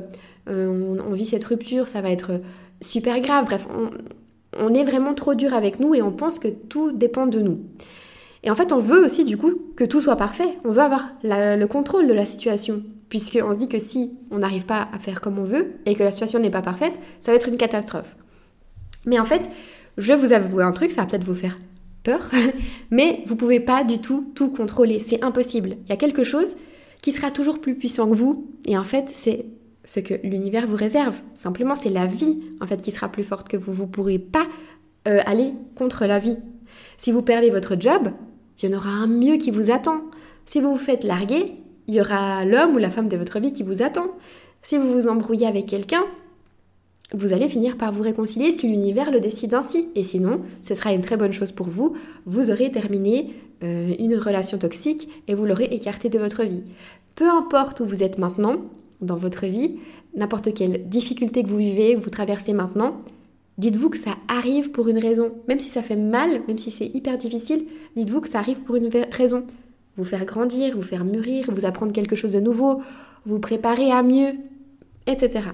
on, 0.48 0.98
on, 1.06 1.12
vit 1.12 1.26
cette 1.26 1.44
rupture, 1.44 1.90
ça 1.90 2.00
va 2.00 2.12
être 2.12 2.40
super 2.80 3.20
grave. 3.20 3.44
Bref, 3.44 3.68
on 4.58 4.74
est 4.74 4.86
vraiment 4.86 5.14
trop 5.14 5.36
dur 5.36 5.54
avec 5.54 5.82
nous 5.82 5.94
et 5.94 6.02
on 6.02 6.12
pense 6.12 6.40
que 6.40 6.48
tout 6.48 6.94
dépend 6.94 7.28
de 7.28 7.42
nous. 7.42 7.60
Et 8.46 8.52
en 8.52 8.56
fait, 8.56 8.72
on 8.72 8.80
veut 8.80 9.04
aussi 9.04 9.26
du 9.26 9.38
coup 9.38 9.54
que 9.76 9.84
tout 9.84 10.02
soit 10.02 10.16
parfait. 10.16 10.58
On 10.64 10.72
veut 10.72 10.82
avoir 10.82 11.10
le 11.24 11.66
contrôle 11.66 12.08
de 12.08 12.14
la 12.14 12.26
situation. 12.26 12.84
Puisqu'on 13.10 13.54
se 13.54 13.58
dit 13.58 13.68
que 13.68 13.80
si 13.80 14.14
on 14.32 14.40
n'arrive 14.40 14.66
pas 14.66 14.88
à 14.94 15.00
faire 15.00 15.20
comme 15.20 15.40
on 15.40 15.44
veut 15.44 15.74
et 15.86 15.96
que 15.96 16.04
la 16.04 16.12
situation 16.12 16.40
n'est 16.40 16.52
pas 16.52 16.62
parfaite, 16.62 16.94
ça 17.20 17.32
va 17.32 17.36
être 17.36 17.50
une 17.50 17.58
catastrophe. 17.58 18.16
Mais 19.06 19.20
en 19.20 19.26
fait, 19.26 19.50
je 19.98 20.08
vais 20.08 20.16
vous 20.16 20.34
avouer 20.34 20.64
un 20.64 20.72
truc, 20.72 20.92
ça 20.92 21.02
va 21.02 21.08
peut-être 21.08 21.24
vous 21.24 21.36
faire 21.36 21.58
peur, 22.04 22.30
mais 22.92 23.24
vous 23.26 23.36
pouvez 23.36 23.60
pas 23.60 23.84
du 23.84 24.00
tout 24.00 24.32
tout 24.36 24.50
contrôler. 24.50 25.00
C'est 25.00 25.24
impossible. 25.24 25.78
Il 25.86 25.90
y 25.90 25.94
a 25.94 25.98
quelque 25.98 26.24
chose 26.24 26.56
qui 27.02 27.12
sera 27.12 27.32
toujours 27.32 27.60
plus 27.60 27.76
puissant 27.76 28.10
que 28.10 28.16
vous. 28.16 28.48
Et 28.66 28.78
en 28.78 28.84
fait, 28.84 29.10
c'est 29.14 29.46
ce 29.84 30.00
que 30.00 30.16
l'univers 30.24 30.68
vous 30.68 30.76
réserve. 30.76 31.20
Simplement, 31.36 31.76
c'est 31.76 31.90
la 31.90 32.08
vie 32.08 32.40
en 32.60 32.68
fait 32.68 32.82
qui 32.82 32.92
sera 32.92 33.10
plus 33.10 33.24
forte 33.24 33.48
que 33.48 33.58
vous. 33.58 33.72
Vous 33.72 33.84
ne 33.84 33.90
pourrez 33.90 34.20
pas 34.20 34.48
euh, 35.08 35.22
aller 35.26 35.54
contre 35.76 36.06
la 36.06 36.20
vie. 36.20 36.38
Si 36.98 37.12
vous 37.12 37.22
perdez 37.22 37.50
votre 37.50 37.80
job, 37.80 38.10
il 38.62 38.70
y 38.70 38.74
en 38.74 38.78
aura 38.78 38.90
un 38.90 39.08
mieux 39.08 39.38
qui 39.38 39.52
vous 39.52 39.72
attend. 39.72 40.02
Si 40.46 40.60
vous 40.60 40.74
vous 40.74 40.78
faites 40.78 41.04
larguer, 41.04 41.54
il 41.88 41.96
y 41.96 42.02
aura 42.02 42.46
l'homme 42.46 42.76
ou 42.76 42.78
la 42.78 42.92
femme 42.92 43.10
de 43.10 43.18
votre 43.18 43.40
vie 43.40 43.52
qui 43.52 43.64
vous 43.64 43.82
attend. 43.82 44.08
Si 44.62 44.78
vous 44.78 44.92
vous 44.92 45.08
embrouillez 45.08 45.48
avec 45.48 45.68
quelqu'un, 45.68 46.04
vous 47.14 47.34
allez 47.34 47.48
finir 47.48 47.78
par 47.78 47.92
vous 47.92 48.02
réconcilier 48.02 48.52
si 48.52 48.68
l'univers 48.68 49.12
le 49.12 49.20
décide 49.20 49.54
ainsi. 49.54 49.90
Et 49.96 50.04
sinon, 50.04 50.42
ce 50.62 50.74
sera 50.74 50.94
une 50.94 51.02
très 51.02 51.18
bonne 51.18 51.34
chose 51.34 51.52
pour 51.52 51.68
vous. 51.68 51.96
Vous 52.26 52.50
aurez 52.50 52.72
terminé 52.72 53.34
euh, 53.64 53.94
une 54.00 54.16
relation 54.16 54.58
toxique 54.58 55.10
et 55.28 55.36
vous 55.36 55.46
l'aurez 55.46 55.66
écarté 55.66 56.10
de 56.10 56.18
votre 56.18 56.44
vie. 56.44 56.64
Peu 57.16 57.30
importe 57.30 57.80
où 57.80 57.86
vous 57.86 58.04
êtes 58.04 58.18
maintenant 58.18 58.58
dans 59.02 59.18
votre 59.18 59.46
vie, 59.46 59.80
n'importe 60.16 60.54
quelle 60.54 60.90
difficulté 60.90 61.44
que 61.44 61.48
vous 61.48 61.58
vivez, 61.58 61.96
que 61.96 62.00
vous 62.00 62.10
traversez 62.10 62.54
maintenant, 62.54 62.98
dites-vous 63.58 63.90
que 63.90 63.98
ça 63.98 64.16
arrive 64.28 64.72
pour 64.72 64.88
une 64.88 65.00
raison. 65.00 65.34
Même 65.48 65.60
si 65.60 65.70
ça 65.70 65.82
fait 65.82 65.96
mal, 65.96 66.42
même 66.48 66.58
si 66.58 66.72
c'est 66.72 66.88
hyper 66.94 67.18
difficile, 67.18 67.66
dites-vous 67.96 68.22
que 68.22 68.30
ça 68.30 68.40
arrive 68.40 68.62
pour 68.62 68.76
une 68.76 68.90
raison 69.12 69.46
vous 69.98 70.04
faire 70.04 70.26
grandir, 70.26 70.76
vous 70.76 70.82
faire 70.82 71.06
mûrir, 71.06 71.46
vous 71.50 71.66
apprendre 71.66 71.94
quelque 71.94 72.16
chose 72.16 72.34
de 72.34 72.40
nouveau, 72.40 72.82
vous 73.26 73.40
préparer 73.40 73.92
à 73.92 74.04
mieux, 74.04 74.34
etc. 75.08 75.50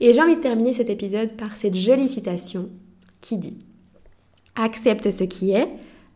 Et 0.00 0.12
j'ai 0.12 0.22
envie 0.22 0.36
de 0.36 0.40
terminer 0.40 0.72
cet 0.72 0.90
épisode 0.90 1.32
par 1.36 1.56
cette 1.56 1.74
jolie 1.74 2.08
citation 2.08 2.70
qui 3.20 3.38
dit 3.38 3.58
Accepte 4.56 5.10
ce 5.10 5.24
qui 5.24 5.52
est, 5.52 5.68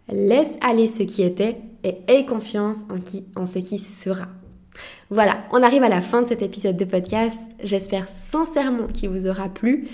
laisse 0.09 0.57
aller 0.61 0.87
ce 0.87 1.03
qui 1.03 1.23
était 1.23 1.57
et 1.83 1.97
aie 2.07 2.25
confiance 2.25 2.83
en, 2.91 3.01
qui, 3.01 3.25
en 3.35 3.47
ce 3.47 3.59
qui 3.59 3.79
sera. 3.79 4.29
Voilà, 5.11 5.45
on 5.53 5.63
arrive 5.63 5.83
à 5.83 5.89
la 5.89 6.01
fin 6.01 6.23
de 6.23 6.29
cet 6.29 6.43
épisode 6.43 6.77
de 6.77 6.85
podcast. 6.85 7.41
J'espère 7.65 8.09
sincèrement 8.09 8.87
qu'il 8.87 9.09
vous 9.09 9.27
aura 9.27 9.49
plu. 9.49 9.89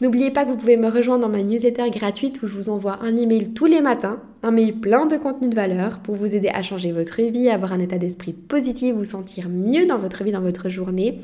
N'oubliez 0.00 0.30
pas 0.30 0.46
que 0.46 0.50
vous 0.50 0.56
pouvez 0.56 0.78
me 0.78 0.88
rejoindre 0.88 1.26
dans 1.26 1.28
ma 1.28 1.42
newsletter 1.42 1.90
gratuite 1.90 2.42
où 2.42 2.46
je 2.46 2.54
vous 2.54 2.70
envoie 2.70 2.98
un 3.02 3.16
email 3.16 3.52
tous 3.52 3.66
les 3.66 3.82
matins, 3.82 4.18
un 4.42 4.50
mail 4.50 4.80
plein 4.80 5.04
de 5.04 5.18
contenu 5.18 5.50
de 5.50 5.54
valeur 5.54 5.98
pour 5.98 6.14
vous 6.14 6.34
aider 6.34 6.48
à 6.48 6.62
changer 6.62 6.90
votre 6.90 7.20
vie, 7.20 7.50
avoir 7.50 7.74
un 7.74 7.80
état 7.80 7.98
d'esprit 7.98 8.32
positif, 8.32 8.94
vous 8.94 9.04
sentir 9.04 9.50
mieux 9.50 9.84
dans 9.84 9.98
votre 9.98 10.24
vie, 10.24 10.32
dans 10.32 10.40
votre 10.40 10.70
journée. 10.70 11.18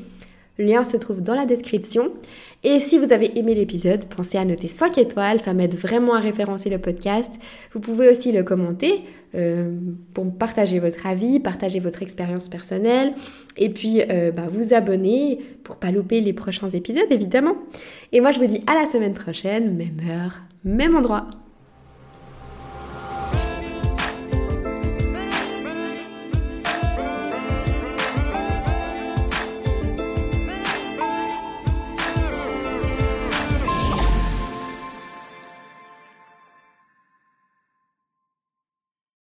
Lien 0.59 0.83
se 0.83 0.97
trouve 0.97 1.21
dans 1.21 1.35
la 1.35 1.45
description. 1.45 2.11
Et 2.63 2.79
si 2.79 2.97
vous 2.97 3.13
avez 3.13 3.37
aimé 3.37 3.53
l'épisode, 3.53 4.05
pensez 4.05 4.37
à 4.37 4.45
noter 4.45 4.67
5 4.67 4.97
étoiles, 4.97 5.39
ça 5.39 5.53
m'aide 5.53 5.75
vraiment 5.75 6.15
à 6.15 6.19
référencer 6.19 6.69
le 6.69 6.79
podcast. 6.79 7.35
Vous 7.73 7.79
pouvez 7.79 8.09
aussi 8.09 8.31
le 8.31 8.43
commenter 8.43 9.03
euh, 9.35 9.77
pour 10.13 10.33
partager 10.35 10.79
votre 10.79 11.05
avis, 11.05 11.39
partager 11.39 11.79
votre 11.79 12.01
expérience 12.01 12.49
personnelle 12.49 13.13
et 13.57 13.69
puis 13.69 14.01
euh, 14.09 14.31
bah, 14.31 14.47
vous 14.51 14.73
abonner 14.73 15.39
pour 15.63 15.75
pas 15.75 15.91
louper 15.91 16.21
les 16.21 16.33
prochains 16.33 16.69
épisodes 16.69 17.11
évidemment. 17.11 17.55
Et 18.11 18.21
moi 18.21 18.31
je 18.31 18.39
vous 18.39 18.47
dis 18.47 18.63
à 18.67 18.73
la 18.73 18.87
semaine 18.87 19.13
prochaine, 19.13 19.75
même 19.75 19.99
heure, 20.09 20.41
même 20.63 20.95
endroit. 20.95 21.27